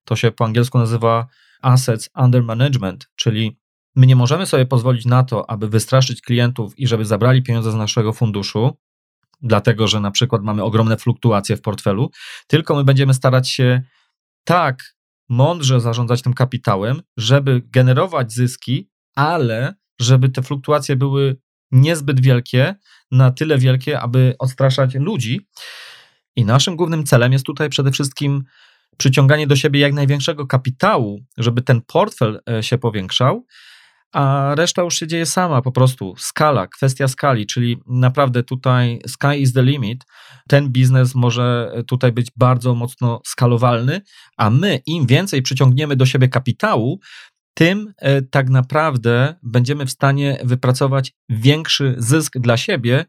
[0.04, 1.26] To się po angielsku nazywa
[1.62, 3.58] assets under management, czyli
[3.96, 7.74] my nie możemy sobie pozwolić na to, aby wystraszyć klientów i żeby zabrali pieniądze z
[7.74, 8.78] naszego funduszu,
[9.42, 12.10] dlatego że na przykład mamy ogromne fluktuacje w portfelu,
[12.46, 13.82] tylko my będziemy starać się
[14.44, 14.94] tak
[15.30, 21.36] mądrze zarządzać tym kapitałem, żeby generować zyski, ale żeby te fluktuacje były
[21.70, 22.74] niezbyt wielkie,
[23.10, 25.48] na tyle wielkie, aby odstraszać ludzi.
[26.36, 28.44] I naszym głównym celem jest tutaj przede wszystkim
[28.96, 33.46] przyciąganie do siebie jak największego kapitału, żeby ten portfel e, się powiększał,
[34.12, 39.36] a reszta już się dzieje sama, po prostu skala, kwestia skali, czyli naprawdę tutaj sky
[39.38, 40.04] is the limit.
[40.48, 44.00] Ten biznes może tutaj być bardzo mocno skalowalny,
[44.36, 47.00] a my im więcej przyciągniemy do siebie kapitału,
[47.54, 53.04] tym e, tak naprawdę będziemy w stanie wypracować większy zysk dla siebie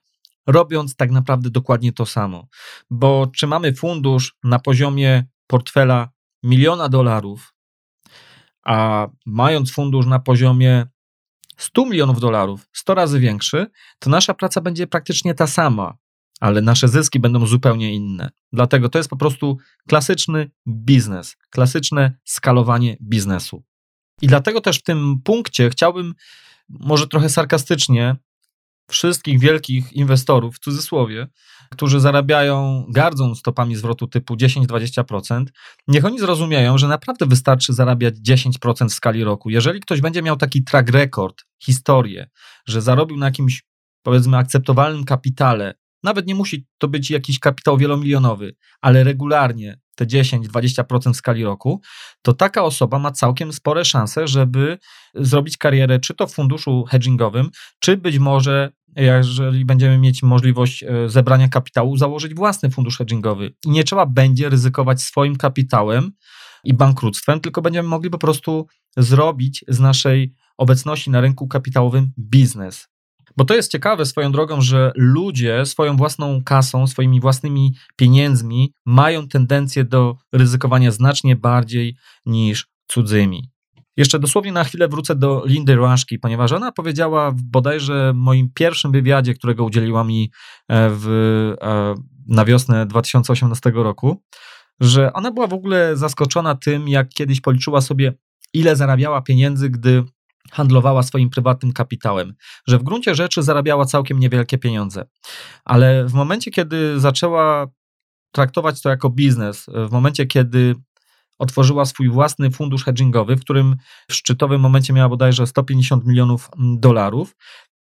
[0.47, 2.47] robiąc tak naprawdę dokładnie to samo.
[2.89, 6.09] Bo czy mamy fundusz na poziomie portfela
[6.43, 7.53] miliona dolarów,
[8.65, 10.85] a mając fundusz na poziomie
[11.57, 13.67] 100 milionów dolarów, 100 razy większy,
[13.99, 15.97] to nasza praca będzie praktycznie ta sama,
[16.39, 18.29] ale nasze zyski będą zupełnie inne.
[18.53, 19.57] Dlatego to jest po prostu
[19.87, 23.63] klasyczny biznes, klasyczne skalowanie biznesu.
[24.21, 26.13] I dlatego też w tym punkcie chciałbym
[26.69, 28.15] może trochę sarkastycznie
[28.91, 31.27] wszystkich wielkich inwestorów, w cudzysłowie,
[31.71, 35.45] którzy zarabiają, gardzą stopami zwrotu typu 10-20%,
[35.87, 39.49] niech oni zrozumieją, że naprawdę wystarczy zarabiać 10% w skali roku.
[39.49, 42.29] Jeżeli ktoś będzie miał taki track record, historię,
[42.67, 43.63] że zarobił na jakimś,
[44.03, 45.73] powiedzmy, akceptowalnym kapitale,
[46.03, 51.81] nawet nie musi to być jakiś kapitał wielomilionowy, ale regularnie te 10-20% w skali roku,
[52.21, 54.77] to taka osoba ma całkiem spore szanse, żeby
[55.15, 57.49] zrobić karierę czy to w funduszu hedgingowym,
[57.79, 63.53] czy być może jeżeli będziemy mieć możliwość e, zebrania kapitału, założyć własny fundusz hedgingowy.
[63.65, 66.11] I nie trzeba będzie ryzykować swoim kapitałem
[66.63, 72.90] i bankructwem, tylko będziemy mogli po prostu zrobić z naszej obecności na rynku kapitałowym biznes.
[73.37, 79.27] Bo to jest ciekawe swoją drogą, że ludzie swoją własną kasą, swoimi własnymi pieniędzmi mają
[79.27, 83.51] tendencję do ryzykowania znacznie bardziej niż cudzymi.
[83.97, 88.91] Jeszcze dosłownie na chwilę wrócę do Lindy Raszki, ponieważ ona powiedziała w bodajże moim pierwszym
[88.91, 90.31] wywiadzie, którego udzieliła mi
[90.67, 91.07] e, w,
[91.61, 91.95] e,
[92.27, 94.23] na wiosnę 2018 roku,
[94.79, 98.13] że ona była w ogóle zaskoczona tym, jak kiedyś policzyła sobie,
[98.53, 100.03] ile zarabiała pieniędzy, gdy
[100.51, 102.33] handlowała swoim prywatnym kapitałem,
[102.67, 105.05] że w gruncie rzeczy zarabiała całkiem niewielkie pieniądze.
[105.65, 107.67] Ale w momencie, kiedy zaczęła
[108.31, 110.75] traktować to jako biznes, w momencie, kiedy
[111.39, 113.75] otworzyła swój własny fundusz hedgingowy, w którym
[114.09, 117.35] w szczytowym momencie miała bodajże 150 milionów dolarów,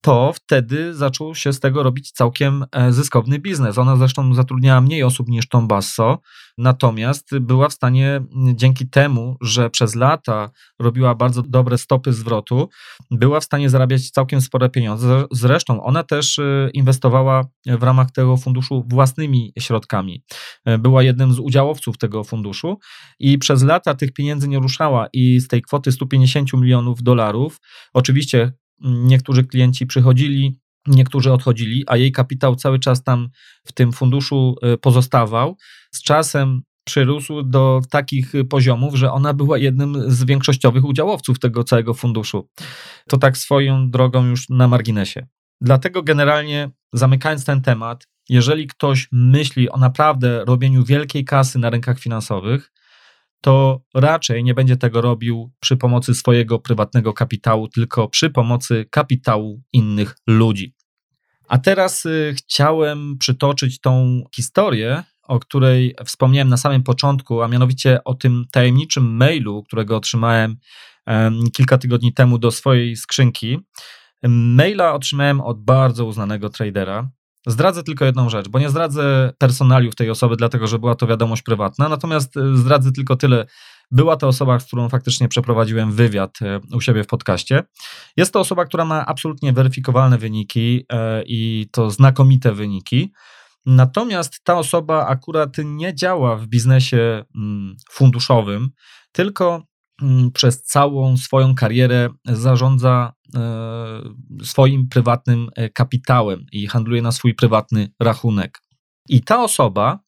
[0.05, 3.79] to wtedy zaczął się z tego robić całkiem e, zyskowny biznes.
[3.79, 6.19] Ona zresztą zatrudniała mniej osób niż Tom Basso,
[6.59, 8.21] natomiast była w stanie
[8.55, 12.69] dzięki temu, że przez lata robiła bardzo dobre stopy zwrotu,
[13.11, 15.25] była w stanie zarabiać całkiem spore pieniądze.
[15.33, 20.23] Zresztą ona też e, inwestowała w ramach tego funduszu własnymi środkami.
[20.65, 22.79] E, była jednym z udziałowców tego funduszu
[23.19, 27.61] i przez lata tych pieniędzy nie ruszała i z tej kwoty 150 milionów dolarów,
[27.93, 33.29] oczywiście niektórzy klienci przychodzili, niektórzy odchodzili, a jej kapitał cały czas tam
[33.65, 35.57] w tym funduszu y, pozostawał.
[35.93, 41.95] Z czasem przyrósł do takich poziomów, że ona była jednym z większościowych udziałowców tego całego
[41.95, 42.49] funduszu.
[43.09, 45.27] To tak swoją drogą już na marginesie.
[45.61, 52.01] Dlatego generalnie zamykając ten temat, jeżeli ktoś myśli o naprawdę robieniu wielkiej kasy na rynkach
[52.01, 52.73] finansowych,
[53.45, 59.63] to raczej nie będzie tego robił przy pomocy swojego prywatnego kapitału, tylko przy pomocy kapitału
[59.73, 60.75] innych ludzi.
[61.49, 68.05] A teraz y, chciałem przytoczyć tą historię, o której wspomniałem na samym początku, a mianowicie
[68.05, 70.57] o tym tajemniczym mailu, którego otrzymałem
[71.53, 73.59] kilka tygodni temu do swojej skrzynki.
[74.29, 77.09] Maila otrzymałem od bardzo uznanego tradera,
[77.47, 81.43] Zdradzę tylko jedną rzecz, bo nie zdradzę personaliów tej osoby, dlatego że była to wiadomość
[81.43, 83.47] prywatna, natomiast e, zdradzę tylko tyle.
[83.91, 87.63] Była to osoba, z którą faktycznie przeprowadziłem wywiad e, u siebie w podcaście.
[88.17, 93.13] Jest to osoba, która ma absolutnie weryfikowalne wyniki e, i to znakomite wyniki.
[93.67, 98.71] Natomiast ta osoba akurat nie działa w biznesie mm, funduszowym,
[99.13, 99.63] tylko
[100.35, 104.03] przez całą swoją karierę zarządza E,
[104.43, 108.63] swoim prywatnym e, kapitałem i handluje na swój prywatny rachunek.
[109.09, 110.01] I ta osoba,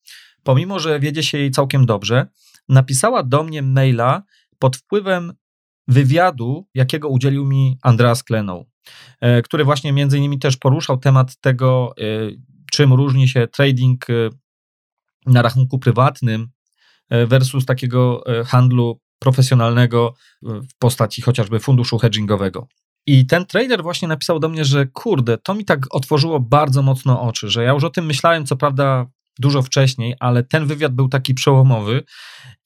[0.43, 2.26] pomimo że wiedzie się jej całkiem dobrze,
[2.68, 4.22] napisała do mnie maila
[4.59, 5.32] pod wpływem
[5.89, 8.66] wywiadu, jakiego udzielił mi Andreas Klenow,
[9.20, 11.95] e, który właśnie między innymi też poruszał temat tego,
[12.72, 14.07] czym różni się trading
[15.26, 16.49] na rachunku prywatnym
[17.11, 22.69] versus takiego handlu profesjonalnego w postaci chociażby funduszu hedgingowego.
[23.07, 27.23] I ten trader właśnie napisał do mnie, że kurde, to mi tak otworzyło bardzo mocno
[27.23, 29.07] oczy, że ja już o tym myślałem, co prawda
[29.39, 32.03] dużo wcześniej, ale ten wywiad był taki przełomowy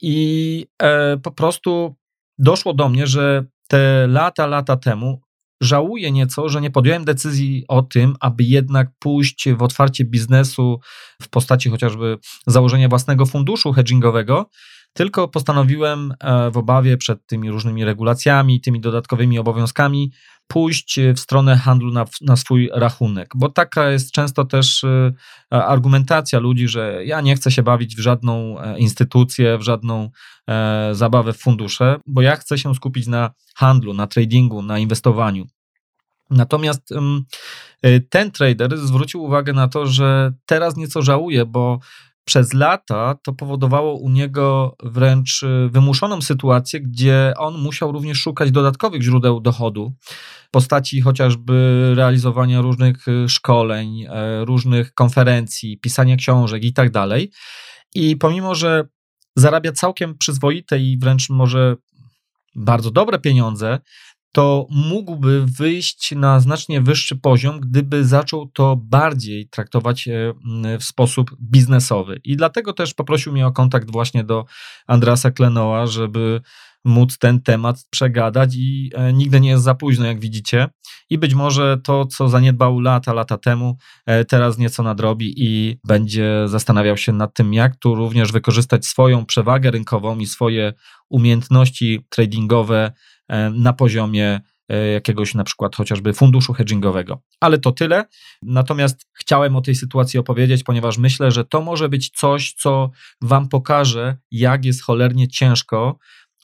[0.02, 1.96] i e, po prostu
[2.38, 5.20] doszło do mnie, że te lata, lata temu
[5.60, 10.80] żałuję nieco, że nie podjąłem decyzji o tym, aby jednak pójść w otwarcie biznesu
[11.22, 14.50] w postaci chociażby założenia własnego funduszu hedgingowego,
[14.92, 20.12] tylko postanowiłem e, w obawie przed tymi różnymi regulacjami, tymi dodatkowymi obowiązkami,
[20.46, 25.12] pójść w stronę handlu na, na swój rachunek, bo taka jest często też e,
[25.50, 30.10] argumentacja ludzi, że ja nie chcę się bawić w żadną e, instytucję, w żadną
[30.92, 35.46] zabawę w fundusze, bo ja chcę się skupić na handlu, na tradingu, na inwestowaniu.
[36.30, 36.94] Natomiast
[38.08, 41.78] ten trader zwrócił uwagę na to, że teraz nieco żałuje, bo
[42.30, 48.50] przez lata to powodowało u niego wręcz y, wymuszoną sytuację, gdzie on musiał również szukać
[48.50, 49.92] dodatkowych źródeł dochodu
[50.48, 57.30] w postaci chociażby realizowania różnych y, szkoleń, e, różnych konferencji, pisania książek i tak dalej.
[57.94, 58.88] I pomimo, że
[59.36, 61.76] zarabia całkiem przyzwoite i wręcz może
[62.54, 63.78] bardzo dobre pieniądze,
[64.32, 70.34] to mógłby wyjść na znacznie wyższy poziom, gdyby zaczął to bardziej traktować e,
[70.78, 72.20] w sposób biznesowy.
[72.24, 74.44] I dlatego też poprosił mnie o kontakt właśnie do
[74.86, 76.40] Andrasa Klenoa, żeby
[76.84, 80.68] móc ten temat przegadać i e, nigdy nie jest za późno, jak widzicie.
[81.10, 83.76] I być może to, co zaniedbał lata, lata temu,
[84.06, 89.26] e, teraz nieco nadrobi i będzie zastanawiał się nad tym, jak tu również wykorzystać swoją
[89.26, 90.72] przewagę rynkową i swoje
[91.08, 92.92] umiejętności tradingowe
[93.54, 97.22] na poziomie e, jakiegoś na przykład chociażby funduszu hedgingowego.
[97.40, 98.04] Ale to tyle.
[98.42, 103.48] Natomiast chciałem o tej sytuacji opowiedzieć, ponieważ myślę, że to może być coś, co Wam
[103.48, 105.98] pokaże, jak jest cholernie ciężko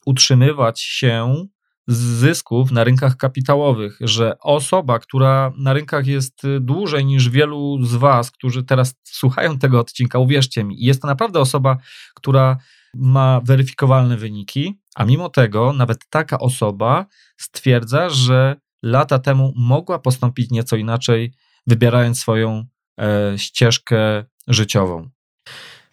[0.07, 1.47] utrzymywać się
[1.87, 7.95] z zysków na rynkach kapitałowych, że osoba, która na rynkach jest dłużej niż wielu z
[7.95, 11.77] Was, którzy teraz słuchają tego odcinka, uwierzcie mi, jest to naprawdę osoba,
[12.15, 12.57] która
[12.95, 20.51] ma weryfikowalne wyniki, a mimo tego nawet taka osoba stwierdza, że lata temu mogła postąpić
[20.51, 21.33] nieco inaczej,
[21.67, 22.65] wybierając swoją
[23.01, 25.11] e, ścieżkę życiową.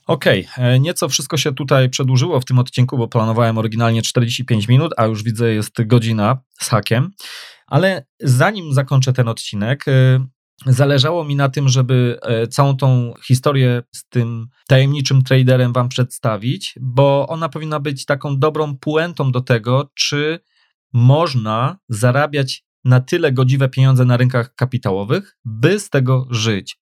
[0.07, 0.65] Okej, okay.
[0.65, 5.05] E, nieco wszystko się tutaj przedłużyło w tym odcinku, bo planowałem oryginalnie 45 minut, a
[5.05, 7.11] już widzę jest godzina z hakiem.
[7.67, 10.25] Ale zanim zakończę ten odcinek, e,
[10.65, 16.75] Zależało mi na tym, żeby e, całą tą historię z tym tajemniczym traderem Wam przedstawić,
[16.81, 20.39] bo ona powinna być taką dobrą puentą do tego, czy
[20.93, 26.77] można zarabiać na tyle godziwe pieniądze na rynkach kapitałowych, by z tego żyć.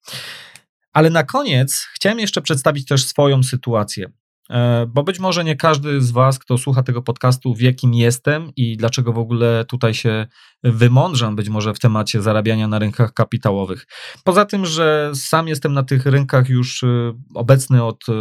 [0.94, 4.12] Ale na koniec chciałem jeszcze przedstawić też swoją sytuację.
[4.52, 8.52] E, bo być może nie każdy z Was, kto słucha tego podcastu, wie, kim jestem
[8.56, 10.28] i dlaczego w ogóle tutaj się
[10.64, 13.88] wymądrzam, być może w temacie zarabiania na rynkach kapitałowych.
[14.24, 16.88] Poza tym, że sam jestem na tych rynkach już e,
[17.34, 18.14] obecny od e,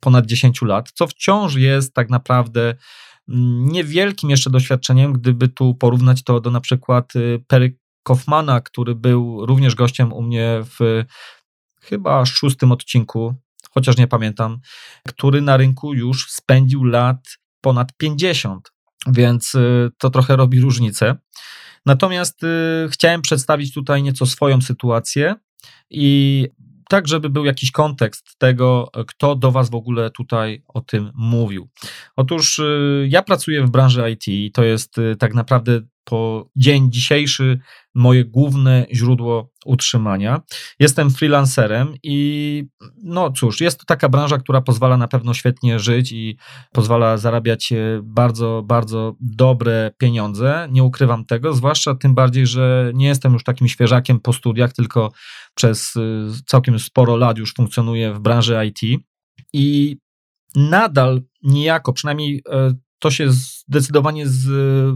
[0.00, 2.74] ponad 10 lat, co wciąż jest tak naprawdę
[3.28, 7.12] mm, niewielkim jeszcze doświadczeniem, gdyby tu porównać to do na przykład
[7.46, 11.04] Perry Kaufmana, który był również gościem u mnie w
[11.82, 13.34] chyba szóstym odcinku
[13.70, 14.58] chociaż nie pamiętam,
[15.08, 17.18] który na rynku już spędził lat
[17.60, 18.72] ponad 50,
[19.06, 21.16] więc y, to trochę robi różnicę.
[21.86, 22.46] Natomiast y,
[22.90, 25.34] chciałem przedstawić tutaj nieco swoją sytuację
[25.90, 26.48] i
[26.90, 31.68] tak, żeby był jakiś kontekst tego, kto do Was w ogóle tutaj o tym mówił.
[32.16, 37.58] Otóż y, ja pracuję w branży IT i to jest tak naprawdę po dzień dzisiejszy
[37.94, 40.40] moje główne źródło utrzymania.
[40.78, 42.64] Jestem freelancerem i
[43.02, 46.36] no cóż, jest to taka branża, która pozwala na pewno świetnie żyć i
[46.72, 50.68] pozwala zarabiać e, bardzo, bardzo dobre pieniądze.
[50.70, 55.12] Nie ukrywam tego, zwłaszcza tym bardziej, że nie jestem już takim świeżakiem po studiach, tylko
[55.60, 56.00] przez e,
[56.46, 59.02] całkiem sporo lat już funkcjonuję w branży IT
[59.52, 59.96] i
[60.54, 64.48] nadal niejako, przynajmniej e, to się zdecydowanie z,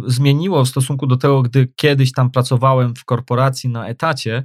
[0.07, 4.45] zmieniło w stosunku do tego, gdy kiedyś tam pracowałem w korporacji na etacie.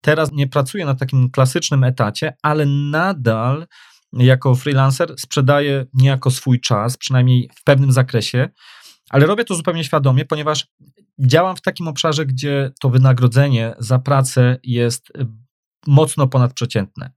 [0.00, 3.66] Teraz nie pracuję na takim klasycznym etacie, ale nadal
[4.12, 8.48] jako freelancer sprzedaję niejako swój czas, przynajmniej w pewnym zakresie,
[9.10, 10.66] ale robię to zupełnie świadomie, ponieważ
[11.18, 15.12] działam w takim obszarze, gdzie to wynagrodzenie za pracę jest
[15.86, 17.10] mocno ponadprzeciętne.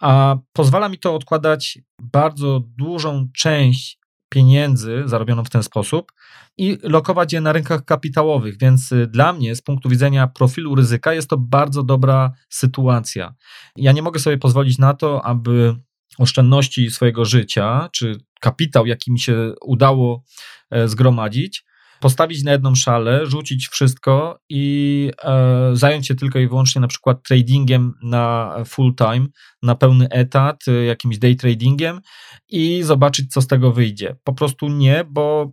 [0.00, 3.98] A pozwala mi to odkładać bardzo dużą część
[4.28, 6.12] pieniędzy zarobioną w ten sposób
[6.56, 8.58] i lokować je na rynkach kapitałowych.
[8.58, 13.34] Więc y, dla mnie, z punktu widzenia profilu ryzyka, jest to bardzo dobra sytuacja.
[13.76, 15.76] Ja nie mogę sobie pozwolić na to, aby
[16.18, 20.22] oszczędności swojego życia, czy kapitał, jaki mi się udało
[20.70, 21.64] e, zgromadzić,
[22.00, 27.22] postawić na jedną szalę, rzucić wszystko i e, zająć się tylko i wyłącznie na przykład
[27.22, 29.26] tradingiem na full time,
[29.62, 32.00] na pełny etat, e, jakimś day tradingiem
[32.48, 34.16] i zobaczyć, co z tego wyjdzie.
[34.24, 35.50] Po prostu nie, bo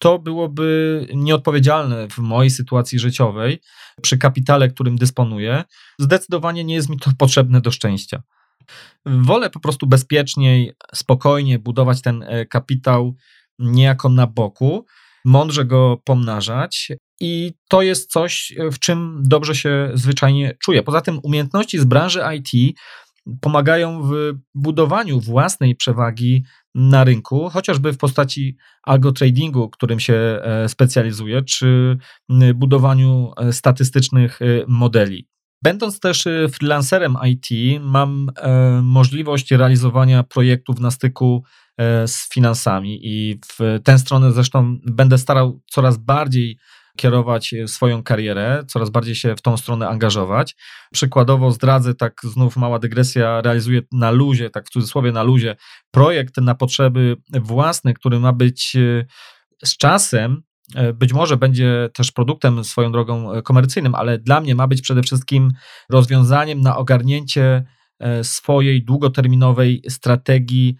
[0.00, 3.60] to byłoby nieodpowiedzialne w mojej sytuacji życiowej,
[4.02, 5.64] przy kapitale, którym dysponuję.
[5.98, 8.22] Zdecydowanie nie jest mi to potrzebne do szczęścia.
[9.06, 13.14] Wolę po prostu bezpieczniej, spokojnie budować ten e, kapitał
[13.58, 14.86] niejako na boku
[15.24, 16.92] mądrze go pomnażać.
[17.20, 20.82] I to jest coś, w czym dobrze się zwyczajnie czuję.
[20.82, 22.76] Poza tym, umiejętności z branży IT
[23.40, 26.44] pomagają w budowaniu własnej przewagi
[26.74, 31.98] na rynku, chociażby w postaci algotradingu, którym się e, specjalizuje, czy
[32.54, 35.28] budowaniu e, statystycznych e, modeli.
[35.62, 38.30] Będąc też freelancerem IT, mam
[38.82, 41.44] możliwość realizowania projektów na styku
[42.06, 46.58] z finansami i w tę stronę zresztą będę starał coraz bardziej
[46.98, 50.56] kierować e, swoją karierę, coraz bardziej się w tą stronę angażować.
[50.92, 55.56] Przykładowo zdradzę, tak znów mała dygresja, realizuję na luzie, tak w cudzysłowie na luzie,
[55.90, 59.06] projekt na potrzeby własne, który ma być e,
[59.64, 60.42] z czasem
[60.74, 65.02] e, być może będzie też produktem swoją drogą komercyjnym, ale dla mnie ma być przede
[65.02, 65.52] wszystkim
[65.90, 67.64] rozwiązaniem na ogarnięcie
[68.22, 70.76] swojej długoterminowej strategii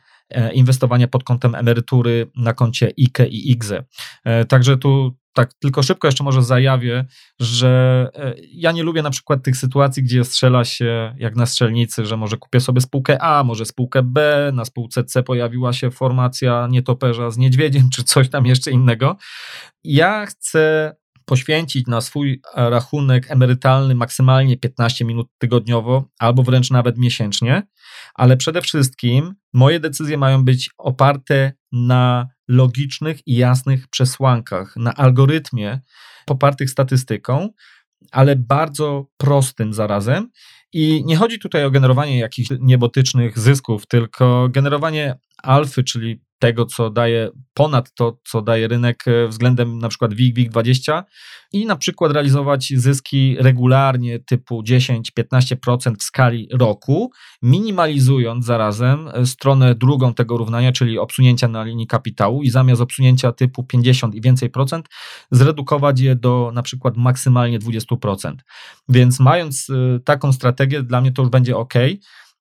[0.53, 3.85] inwestowania pod kątem emerytury na koncie IKE i IGZE.
[4.49, 7.05] Także tu tak tylko szybko jeszcze może zajawię,
[7.41, 12.07] że e, ja nie lubię na przykład tych sytuacji, gdzie strzela się jak na strzelnicy,
[12.07, 16.67] że może kupię sobie spółkę A, może spółkę B, na spółce C pojawiła się formacja
[16.71, 19.17] nietoperza z niedźwiedziem, czy coś tam jeszcze innego.
[19.85, 20.95] Ja chcę
[21.29, 27.63] poświęcić na swój rachunek emerytalny maksymalnie 15 minut tygodniowo, albo wręcz nawet miesięcznie,
[28.15, 35.81] ale przede wszystkim moje decyzje mają być oparte na logicznych i jasnych przesłankach, na algorytmie
[36.27, 37.49] popartych statystyką,
[38.13, 40.31] ale bardzo prostym zarazem.
[40.73, 46.91] I nie chodzi tutaj o generowanie jakichś niebotycznych zysków, tylko generowanie alfy, czyli tego, co
[46.91, 51.03] daje ponad to, co daje rynek e, względem na przykład WIG, WIG20
[51.53, 57.11] i na przykład realizować zyski regularnie typu 10-15% w skali roku,
[57.43, 63.33] minimalizując zarazem e, stronę drugą tego równania, czyli obsunięcia na linii kapitału i zamiast obsunięcia
[63.33, 64.89] typu 50 i więcej procent,
[65.31, 68.35] zredukować je do na przykład maksymalnie 20%.
[68.89, 71.75] Więc mając e, taką strategię, dla mnie to już będzie ok.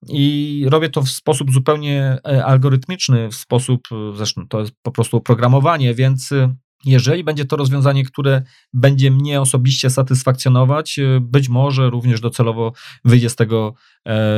[0.10, 4.92] I robię to w sposób zupełnie e, algorytmiczny, w sposób, e, zresztą to jest po
[4.92, 8.42] prostu oprogramowanie, więc e, jeżeli będzie to rozwiązanie, które
[8.74, 12.74] będzie mnie osobiście satysfakcjonować, być może również docelowo
[13.06, 13.74] wyjdzie z tego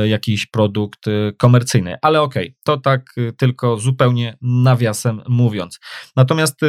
[0.04, 1.04] jakiś produkt
[1.38, 1.96] komercyjny.
[2.02, 5.80] Ale okej, okay, to tak tylko zupełnie nawiasem mówiąc.
[6.16, 6.60] Natomiast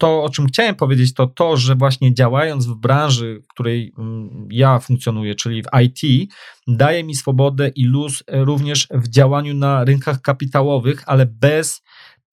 [0.00, 4.48] to, o czym chciałem powiedzieć, to to, że właśnie działając w branży, w której mm,
[4.50, 6.30] ja funkcjonuję, czyli w IT,
[6.68, 11.82] daje mi swobodę i luz również w działaniu na rynkach kapitałowych, ale bez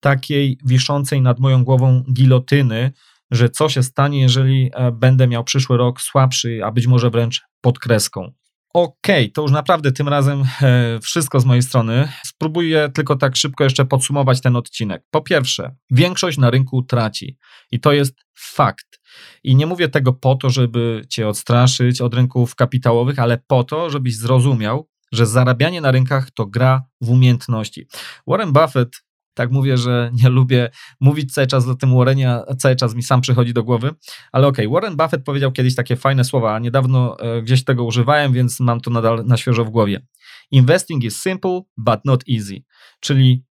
[0.00, 2.92] takiej wiszącej nad moją głową gilotyny,
[3.30, 7.42] że co się stanie, jeżeli e, będę miał przyszły rok słabszy, a być może wręcz
[7.60, 8.32] pod kreską.
[8.78, 12.08] Okej, okay, to już naprawdę tym razem e, wszystko z mojej strony.
[12.24, 15.02] Spróbuję tylko tak szybko jeszcze podsumować ten odcinek.
[15.10, 17.38] Po pierwsze, większość na rynku traci
[17.70, 19.00] i to jest fakt.
[19.44, 23.90] I nie mówię tego po to, żeby cię odstraszyć od rynków kapitałowych, ale po to,
[23.90, 27.86] żebyś zrozumiał, że zarabianie na rynkach to gra w umiejętności.
[28.26, 29.07] Warren Buffett
[29.38, 30.70] tak mówię, że nie lubię
[31.00, 33.90] mówić cały czas o tym Warrenie, a cały czas mi sam przychodzi do głowy.
[34.32, 37.84] Ale okej, okay, Warren Buffett powiedział kiedyś takie fajne słowa, a niedawno e, gdzieś tego
[37.84, 40.06] używałem, więc mam to nadal na świeżo w głowie.
[40.50, 42.62] Investing is simple, but not easy.
[43.00, 43.44] Czyli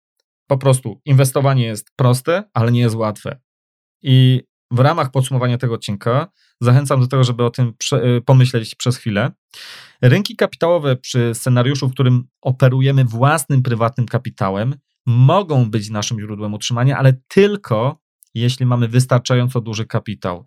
[0.47, 3.39] po prostu inwestowanie jest proste, ale nie jest łatwe.
[4.01, 6.27] I w ramach podsumowania tego odcinka
[6.61, 9.31] zachęcam do tego, żeby o tym e, pomyśleć przez chwilę.
[10.01, 14.75] Rynki kapitałowe przy scenariuszu, w którym operujemy własnym prywatnym kapitałem,
[15.05, 20.45] mogą być naszym źródłem utrzymania, ale tylko jeśli mamy wystarczająco duży kapitał.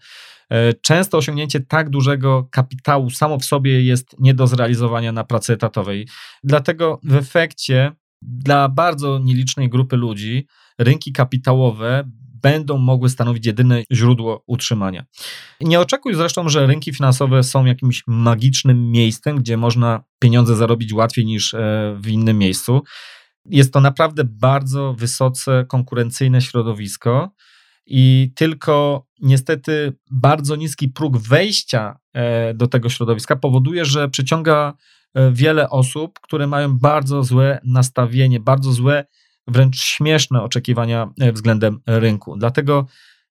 [0.51, 5.53] E, często osiągnięcie tak dużego kapitału samo w sobie jest nie do zrealizowania na pracy
[5.53, 6.09] etatowej.
[6.45, 7.93] Dlatego w efekcie
[8.23, 10.47] dla bardzo nielicznej grupy ludzi
[10.79, 12.11] rynki kapitałowe
[12.43, 15.05] będą mogły stanowić jedyne źródło utrzymania.
[15.61, 21.27] Nie oczekuj zresztą, że rynki finansowe są jakimś magicznym miejscem, gdzie można pieniądze zarobić łatwiej
[21.27, 22.83] niż e, w innym miejscu.
[23.45, 27.31] Jest to naprawdę bardzo wysoce konkurencyjne środowisko
[27.87, 34.75] i tylko niestety bardzo niski próg wejścia e, do tego środowiska powoduje, że przyciąga
[35.15, 39.05] e, wiele osób, które mają bardzo złe nastawienie, bardzo złe,
[39.47, 42.37] wręcz śmieszne oczekiwania e, względem rynku.
[42.37, 42.87] Dlatego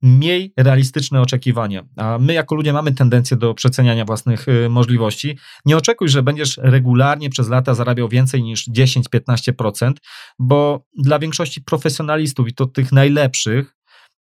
[0.02, 1.84] miej realistyczne oczekiwania.
[1.98, 5.38] A my, jako ludzie, mamy tendencję do przeceniania własnych y, możliwości.
[5.66, 9.94] Nie oczekuj, że będziesz regularnie przez lata zarabiał więcej niż 10-15%,
[10.40, 13.76] bo dla większości profesjonalistów i to tych najlepszych,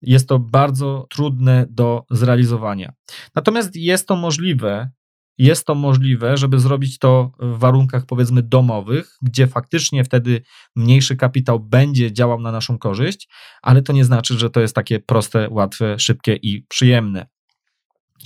[0.02, 2.92] jest to bardzo trudne do zrealizowania.
[3.34, 4.90] Natomiast jest to możliwe
[5.38, 10.42] jest to możliwe, żeby zrobić to w warunkach powiedzmy domowych, gdzie faktycznie wtedy
[10.76, 13.28] mniejszy kapitał będzie działał na naszą korzyść,
[13.62, 17.26] ale to nie znaczy, że to jest takie proste, łatwe, szybkie i przyjemne.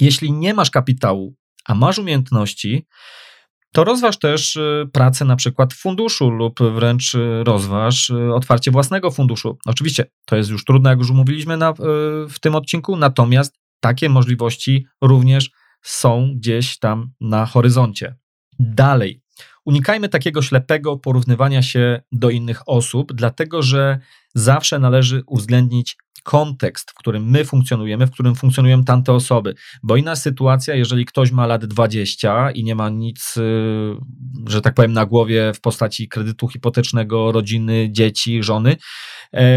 [0.01, 1.35] Jeśli nie masz kapitału,
[1.65, 2.87] a masz umiejętności,
[3.73, 8.71] to rozważ też y, pracę na przykład w funduszu lub wręcz y, rozważ y, otwarcie
[8.71, 9.59] własnego funduszu.
[9.67, 11.75] Oczywiście to jest już trudne, jak już mówiliśmy na,
[12.29, 15.51] w tym odcinku, natomiast takie możliwości również
[15.87, 18.17] są gdzieś tam na horyzoncie.
[18.59, 19.23] Dalej,
[19.65, 23.99] unikajmy takiego ślepego porównywania się do innych osób, dlatego że
[24.37, 29.55] zawsze należy uwzględnić kontekst, w którym my funkcjonujemy, w którym funkcjonują tamte osoby.
[29.83, 33.41] Bo inna sytuacja, jeżeli ktoś ma lat 20 i nie ma nic, y,
[34.49, 38.77] że tak powiem, na głowie w postaci kredytu hipotecznego, rodziny, dzieci, żony.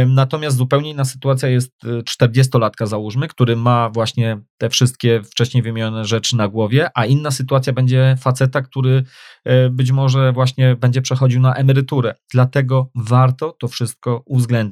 [0.07, 6.05] Natomiast zupełnie inna sytuacja jest 40-latka, y, załóżmy, który ma właśnie te wszystkie wcześniej wymienione
[6.05, 9.03] rzeczy na głowie, a inna sytuacja będzie faceta, który
[9.47, 12.15] y, być może właśnie będzie przechodził na emeryturę.
[12.33, 14.68] Dlatego warto to wszystko uwzględnić.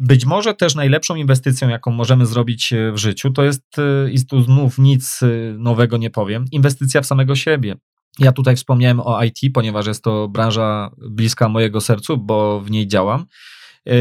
[0.00, 4.26] Być może też najlepszą inwestycją, jaką możemy zrobić e, w życiu, to jest, e, i
[4.26, 5.26] tu znów nic e,
[5.58, 7.76] nowego nie powiem, inwestycja w samego siebie.
[8.18, 12.88] Ja tutaj wspomniałem o IT, ponieważ jest to branża bliska mojego sercu, bo w niej
[12.88, 13.26] działam.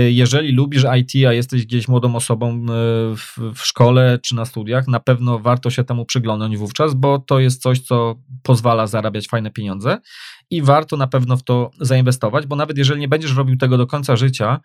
[0.10, 2.66] Jeżeli lubisz IT, a jesteś gdzieś młodą osobą
[3.16, 7.40] w, w, szkole czy na studiach, na pewno warto się temu przyglądać wówczas, bo to
[7.40, 9.98] jest coś, co pozwala zarabiać fajne pieniądze
[10.50, 13.88] i warto na pewno w to zainwestować, bo nawet jeżeli nie będziesz robił tego do
[13.88, 14.60] końca życia,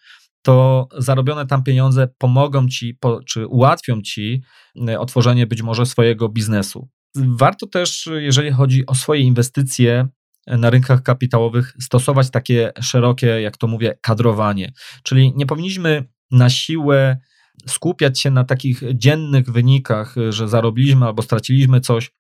[0.45, 4.43] to zarobione tam pieniądze pomogą ci, czy ułatwią ci
[4.89, 6.89] e, otworzenie być może swojego biznesu.
[7.17, 10.09] Warto też, jeżeli chodzi o swoje inwestycje
[10.47, 14.73] e, na rynkach kapitałowych, stosować takie szerokie, jak to mówię, kadrowanie.
[15.03, 17.19] Czyli nie powinniśmy na siłę
[17.67, 22.11] skupiać się na takich dziennych wynikach, e, że zarobiliśmy albo straciliśmy coś,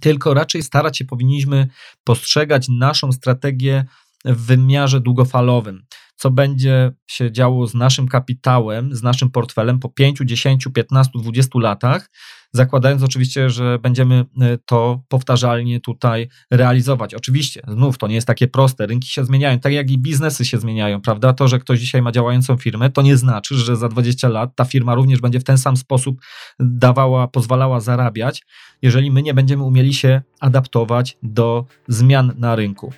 [0.00, 1.68] tylko raczej starać się powinniśmy
[2.04, 3.84] postrzegać naszą strategię
[4.24, 5.82] w wymiarze długofalowym
[6.20, 11.58] co będzie się działo z naszym kapitałem, z naszym portfelem po 5, 10, 15, 20
[11.58, 12.10] latach,
[12.52, 17.14] zakładając oczywiście, że będziemy e, to powtarzalnie tutaj realizować.
[17.14, 20.58] Oczywiście, znów to nie jest takie proste, rynki się zmieniają, tak jak i biznesy się
[20.58, 21.32] zmieniają, prawda?
[21.32, 24.64] To, że ktoś dzisiaj ma działającą firmę, to nie znaczy, że za 20 lat ta
[24.64, 26.20] firma również będzie w ten sam sposób
[26.58, 28.42] dawała, pozwalała zarabiać,
[28.82, 32.92] jeżeli my nie będziemy umieli się adaptować do zmian na rynku.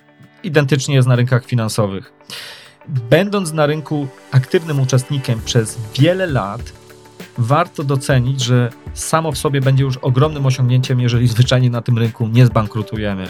[0.45, 2.13] Identycznie jest na rynkach finansowych.
[2.89, 6.73] Będąc na rynku aktywnym uczestnikiem przez wiele lat,
[7.39, 12.29] warto docenić, że samo w sobie będzie już ogromnym osiągnięciem, jeżeli zwyczajnie na tym rynku
[12.29, 13.27] nie zbankrutujemy.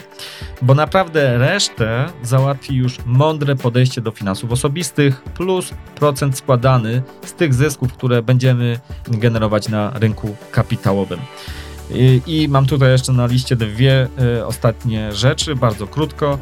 [0.62, 7.54] Bo naprawdę resztę załatwi już mądre podejście do finansów osobistych plus procent składany z tych
[7.54, 11.20] zysków, które będziemy generować na rynku kapitałowym.
[11.90, 14.08] I, i mam tutaj jeszcze na liście dwie
[14.38, 16.38] y, ostatnie rzeczy, bardzo krótko.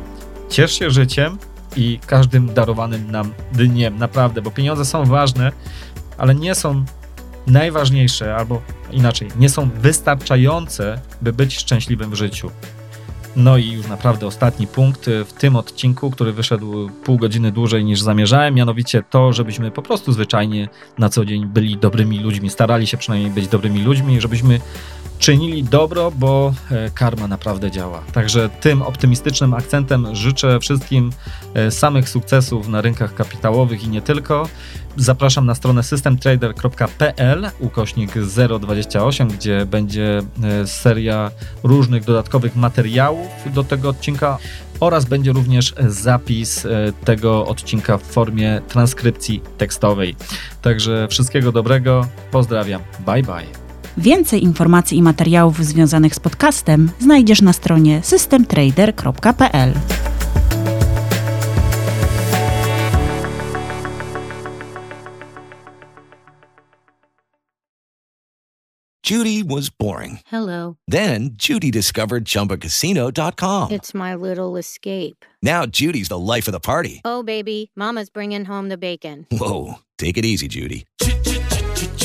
[0.51, 1.39] Ciesz się życiem,
[1.77, 5.53] i każdym darowanym nam dniem, naprawdę, bo pieniądze są ważne,
[6.19, 6.85] ale nie są
[7.47, 8.63] najważniejsze, albo
[8.93, 12.51] inaczej, nie są wystarczające, by być szczęśliwym w życiu.
[13.37, 18.01] No i już naprawdę ostatni punkt w tym odcinku, który wyszedł pół godziny dłużej niż
[18.01, 20.69] zamierzałem, mianowicie to, żebyśmy po prostu zwyczajnie
[20.99, 24.61] na co dzień byli dobrymi ludźmi, starali się przynajmniej być dobrymi ludźmi, żebyśmy
[25.21, 28.03] czynili dobro, bo e, karma naprawdę działa.
[28.13, 31.13] Także tym optymistycznym akcentem życzę wszystkim
[31.55, 34.49] e, samych sukcesów na rynkach kapitałowych i nie tylko.
[34.97, 38.13] Zapraszam na stronę systemtrader.pl ukośnik
[38.61, 41.31] 028, gdzie będzie e, seria
[41.63, 44.39] różnych dodatkowych materiałów do tego odcinka
[44.81, 46.67] oraz będzie również zapis
[47.05, 50.17] tego odcinka w formie transkrypcji tekstowej.
[50.63, 53.70] Także wszystkiego dobrego, pozdrawiam, bye bye.
[54.01, 59.73] Więcej informacji i materiałów związanych z podcastem znajdziesz na stronie systemtrader.pl.
[69.11, 70.19] Judy was boring.
[70.27, 70.77] Hello.
[70.91, 73.69] Then Judy discovered chumbacasino.com.
[73.71, 75.27] It's my little escape.
[75.43, 77.01] Now Judy's the life of the party.
[77.05, 79.27] Oh, baby, Mama's bringing home the bacon.
[79.33, 79.75] Whoa.
[79.99, 80.85] Take it easy, Judy.